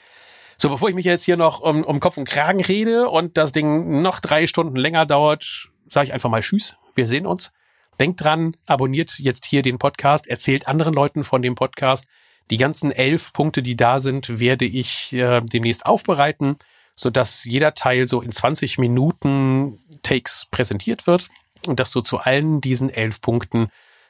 So, 0.56 0.70
bevor 0.70 0.88
ich 0.88 0.94
mich 0.94 1.04
jetzt 1.04 1.24
hier 1.24 1.36
noch 1.36 1.60
um, 1.60 1.84
um 1.84 2.00
Kopf 2.00 2.16
und 2.16 2.24
Kragen 2.24 2.64
rede 2.64 3.08
und 3.10 3.36
das 3.36 3.52
Ding 3.52 4.00
noch 4.02 4.18
drei 4.18 4.46
Stunden 4.46 4.76
länger 4.76 5.04
dauert, 5.04 5.68
sage 5.88 6.06
ich 6.06 6.12
einfach 6.12 6.30
mal 6.30 6.40
Tschüss. 6.40 6.74
Wir 6.94 7.06
sehen 7.06 7.26
uns. 7.26 7.52
Denkt 8.00 8.22
dran, 8.22 8.56
abonniert 8.66 9.18
jetzt 9.18 9.44
hier 9.46 9.62
den 9.62 9.78
Podcast, 9.78 10.26
erzählt 10.28 10.68
anderen 10.68 10.94
Leuten 10.94 11.24
von 11.24 11.42
dem 11.42 11.54
Podcast. 11.54 12.06
Die 12.50 12.56
ganzen 12.56 12.92
elf 12.92 13.32
Punkte, 13.32 13.62
die 13.62 13.76
da 13.76 14.00
sind, 14.00 14.40
werde 14.40 14.64
ich 14.64 15.12
äh, 15.12 15.40
demnächst 15.40 15.84
aufbereiten, 15.84 16.56
sodass 16.96 17.44
jeder 17.44 17.74
Teil 17.74 18.06
so 18.06 18.22
in 18.22 18.32
20 18.32 18.78
Minuten 18.78 19.78
Takes 20.02 20.46
präsentiert 20.50 21.06
wird 21.06 21.28
und 21.66 21.80
dass 21.80 21.90
du 21.90 22.00
zu 22.00 22.18
allen 22.18 22.60
diesen 22.60 22.90
elf 22.90 23.20
Punkten 23.20 23.68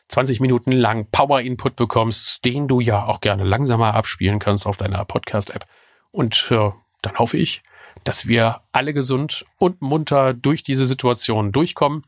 20 0.08 0.40
Minuten 0.40 0.72
lang 0.72 1.06
Power 1.10 1.40
Input 1.40 1.76
bekommst, 1.76 2.44
den 2.44 2.68
du 2.68 2.80
ja 2.80 3.04
auch 3.04 3.20
gerne 3.20 3.44
langsamer 3.44 3.94
abspielen 3.94 4.38
kannst 4.38 4.66
auf 4.66 4.76
deiner 4.76 5.04
Podcast-App. 5.04 5.66
Und 6.10 6.48
äh, 6.50 6.70
dann 7.02 7.18
hoffe 7.18 7.36
ich, 7.36 7.62
dass 8.04 8.26
wir 8.26 8.60
alle 8.72 8.94
gesund 8.94 9.44
und 9.58 9.82
munter 9.82 10.32
durch 10.32 10.62
diese 10.62 10.86
Situation 10.86 11.52
durchkommen. 11.52 12.04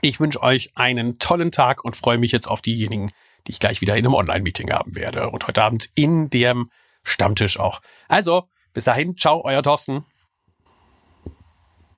Ich 0.00 0.20
wünsche 0.20 0.42
euch 0.42 0.72
einen 0.74 1.18
tollen 1.18 1.50
Tag 1.52 1.84
und 1.84 1.96
freue 1.96 2.18
mich 2.18 2.32
jetzt 2.32 2.46
auf 2.46 2.62
diejenigen, 2.62 3.10
die 3.46 3.52
ich 3.52 3.60
gleich 3.60 3.80
wieder 3.80 3.96
in 3.96 4.04
einem 4.04 4.14
Online-Meeting 4.14 4.70
haben 4.72 4.96
werde 4.96 5.30
und 5.30 5.46
heute 5.46 5.62
Abend 5.62 5.90
in 5.94 6.30
dem 6.30 6.70
Stammtisch 7.02 7.58
auch. 7.58 7.80
Also, 8.08 8.48
bis 8.72 8.84
dahin, 8.84 9.16
ciao, 9.16 9.44
euer 9.44 9.62
Thorsten. 9.62 10.04